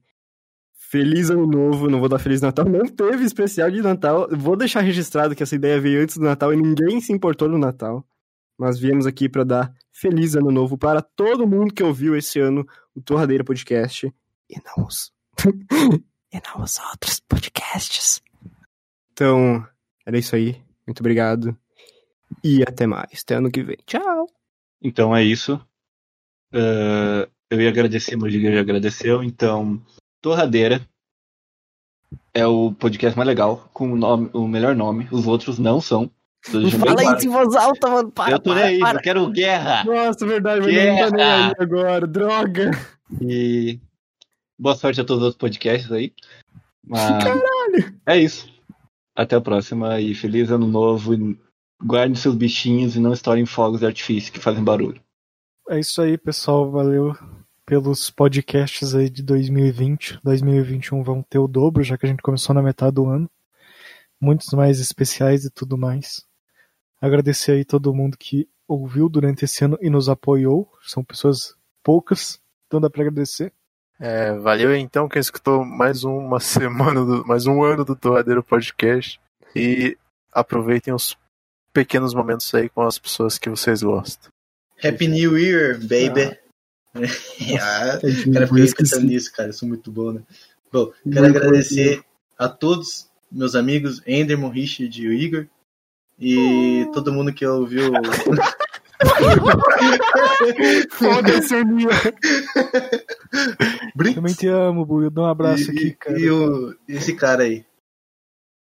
Feliz 0.91 1.29
ano 1.29 1.47
novo. 1.47 1.89
Não 1.89 2.01
vou 2.01 2.09
dar 2.09 2.19
Feliz 2.19 2.41
Natal. 2.41 2.65
Não 2.65 2.85
teve 2.85 3.23
especial 3.23 3.71
de 3.71 3.81
Natal. 3.81 4.27
Vou 4.29 4.57
deixar 4.57 4.81
registrado 4.81 5.33
que 5.33 5.41
essa 5.41 5.55
ideia 5.55 5.79
veio 5.79 6.03
antes 6.03 6.17
do 6.17 6.25
Natal 6.25 6.53
e 6.53 6.57
ninguém 6.57 6.99
se 6.99 7.13
importou 7.13 7.47
no 7.47 7.57
Natal. 7.57 8.05
Nós 8.59 8.77
viemos 8.77 9.05
aqui 9.05 9.29
para 9.29 9.45
dar 9.45 9.73
Feliz 9.93 10.35
Ano 10.35 10.51
Novo 10.51 10.77
para 10.77 11.01
todo 11.01 11.47
mundo 11.47 11.73
que 11.73 11.81
ouviu 11.81 12.13
esse 12.17 12.41
ano 12.41 12.67
o 12.93 13.01
Torradeira 13.01 13.41
Podcast. 13.41 14.13
E 14.49 14.55
não 14.65 14.85
os. 14.85 15.13
e 16.29 16.41
não 16.45 16.61
os 16.61 16.77
outros 16.91 17.21
podcasts. 17.21 18.21
Então, 19.13 19.65
era 20.05 20.17
isso 20.17 20.35
aí. 20.35 20.61
Muito 20.85 20.99
obrigado. 20.99 21.57
E 22.43 22.63
até 22.63 22.85
mais. 22.85 23.21
Até 23.23 23.35
ano 23.35 23.49
que 23.49 23.63
vem. 23.63 23.77
Tchau. 23.85 24.27
Então 24.81 25.15
é 25.15 25.23
isso. 25.23 25.57
Eh, 26.51 27.29
eu 27.49 27.61
ia 27.61 27.69
agradecer, 27.69 28.17
meu 28.17 28.29
Giga 28.29 28.51
já 28.51 28.59
agradeceu. 28.59 29.23
Então, 29.23 29.81
Torradeira 30.21 30.81
é 32.33 32.45
o 32.45 32.73
podcast 32.73 33.17
mais 33.17 33.27
legal, 33.27 33.69
com 33.73 33.91
o, 33.91 33.95
nome, 33.95 34.29
o 34.33 34.47
melhor 34.47 34.75
nome. 34.75 35.07
Os 35.11 35.27
outros 35.27 35.59
não 35.59 35.81
são. 35.81 36.09
Bem 36.51 36.71
claro. 36.71 37.23
em 37.23 37.29
voz 37.29 37.55
alta, 37.55 37.87
mano. 37.87 38.11
Eu 38.29 38.39
tô 38.39 38.53
nem 38.53 38.63
aí, 38.63 38.79
eu 38.79 38.99
quero 38.99 39.29
guerra. 39.29 39.83
Nossa, 39.83 40.25
verdade, 40.25 40.61
mas 40.61 40.73
não 40.73 40.81
tá 40.81 40.85
nem 40.85 41.17
Guerra! 41.17 41.47
aí 41.47 41.53
agora. 41.59 42.07
Droga. 42.07 42.71
E 43.21 43.79
boa 44.57 44.75
sorte 44.75 45.01
a 45.01 45.03
todos 45.03 45.21
os 45.21 45.25
outros 45.25 45.39
podcasts 45.39 45.91
aí. 45.91 46.13
Mas 46.83 47.01
é 48.07 48.17
isso. 48.17 48.51
Até 49.15 49.35
a 49.35 49.41
próxima 49.41 49.99
e 49.99 50.15
feliz 50.15 50.49
ano 50.49 50.67
novo. 50.67 51.13
E 51.13 51.37
Guarde 51.83 52.17
seus 52.17 52.35
bichinhos 52.35 52.95
e 52.95 52.99
não 52.99 53.11
estourem 53.11 53.45
fogos 53.45 53.79
de 53.79 53.87
artifício 53.87 54.31
que 54.31 54.39
fazem 54.39 54.63
barulho. 54.63 55.01
É 55.69 55.79
isso 55.79 56.01
aí, 56.01 56.17
pessoal. 56.17 56.69
Valeu 56.69 57.15
pelos 57.75 58.09
podcasts 58.09 58.93
aí 58.93 59.09
de 59.09 59.23
2020. 59.23 60.19
2021 60.25 61.01
vão 61.03 61.23
ter 61.23 61.39
o 61.39 61.47
dobro, 61.47 61.81
já 61.85 61.97
que 61.97 62.05
a 62.05 62.09
gente 62.09 62.21
começou 62.21 62.53
na 62.53 62.61
metade 62.61 62.95
do 62.95 63.05
ano. 63.07 63.29
Muitos 64.19 64.49
mais 64.51 64.81
especiais 64.81 65.45
e 65.45 65.49
tudo 65.49 65.77
mais. 65.77 66.25
Agradecer 66.99 67.53
aí 67.53 67.63
todo 67.63 67.93
mundo 67.93 68.17
que 68.17 68.45
ouviu 68.67 69.07
durante 69.07 69.45
esse 69.45 69.63
ano 69.63 69.77
e 69.81 69.89
nos 69.89 70.09
apoiou. 70.09 70.69
São 70.83 71.01
pessoas 71.01 71.55
poucas, 71.81 72.41
então 72.67 72.81
dá 72.81 72.89
pra 72.89 73.03
agradecer. 73.03 73.53
É, 73.97 74.33
valeu 74.33 74.75
então 74.75 75.07
quem 75.07 75.21
escutou 75.21 75.63
mais 75.63 76.03
uma 76.03 76.41
semana, 76.43 77.05
do- 77.05 77.25
mais 77.25 77.47
um 77.47 77.63
ano 77.63 77.85
do 77.85 77.95
Torradeiro 77.95 78.43
Podcast. 78.43 79.17
E 79.55 79.97
aproveitem 80.33 80.93
os 80.93 81.15
pequenos 81.71 82.13
momentos 82.13 82.53
aí 82.53 82.67
com 82.67 82.81
as 82.81 82.99
pessoas 82.99 83.37
que 83.37 83.49
vocês 83.49 83.81
gostam. 83.81 84.29
Happy 84.83 85.07
New 85.07 85.37
Year, 85.37 85.79
baby. 85.79 86.23
Ah, 86.23 86.40
cara, 87.57 87.99
fiquei 87.99 88.73
pensando 88.73 89.07
nisso, 89.07 89.31
cara. 89.31 89.49
Eu 89.49 89.53
sou 89.53 89.67
muito 89.67 89.91
bom, 89.91 90.13
né? 90.13 90.21
Bom, 90.71 90.91
quero 91.03 91.25
Muito 91.25 91.37
agradecer 91.37 92.03
a 92.37 92.47
todos 92.47 93.09
meus 93.31 93.55
amigos, 93.55 94.01
Enderman, 94.05 94.51
Richard 94.51 95.01
e 95.01 95.07
o 95.07 95.13
Igor. 95.13 95.47
E 96.19 96.87
todo 96.93 97.11
mundo 97.11 97.33
que 97.33 97.45
ouviu. 97.45 97.91
Foda-se, 100.91 101.55
Aninha. 101.55 101.89
Brinks. 103.95 104.15
Também 104.15 104.33
te 104.33 104.47
amo, 104.47 104.85
Bu. 104.85 105.09
Dá 105.09 105.21
um 105.21 105.25
abraço 105.25 105.71
e, 105.71 105.75
aqui, 105.75 105.91
cara. 105.93 106.19
E 106.19 106.29
o, 106.29 106.75
esse 106.87 107.15
cara 107.15 107.43
aí. 107.43 107.65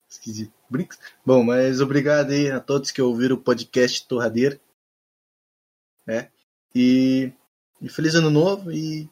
Esquisito. 0.09 0.53
Brinks. 0.69 0.97
Bom, 1.25 1.43
mas 1.43 1.79
obrigado 1.79 2.31
aí 2.31 2.49
a 2.49 2.59
todos 2.59 2.89
que 2.89 3.01
ouviram 3.01 3.35
o 3.35 3.41
podcast 3.41 4.07
Torradeira. 4.07 4.59
né? 6.07 6.29
E, 6.73 7.31
e 7.81 7.89
feliz 7.89 8.15
ano 8.15 8.29
novo 8.29 8.71
e 8.71 9.09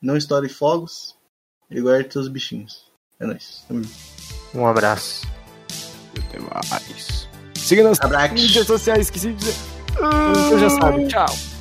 não 0.00 0.16
estoure 0.16 0.48
fogos 0.48 1.16
e 1.70 1.80
guarde 1.80 2.12
seus 2.12 2.28
bichinhos. 2.28 2.90
É 3.18 3.26
nóis. 3.26 3.64
Um 4.54 4.66
abraço. 4.66 5.26
Até 6.28 6.38
mais. 6.38 7.28
Siga 7.56 7.82
nas 7.82 8.00
Abraço. 8.00 8.34
mídias 8.34 8.66
sociais, 8.66 9.06
esqueci 9.06 9.28
de 9.32 9.34
dizer. 9.36 9.54
Você 10.34 10.58
já 10.58 10.70
sabe. 10.70 11.08
Tchau. 11.08 11.53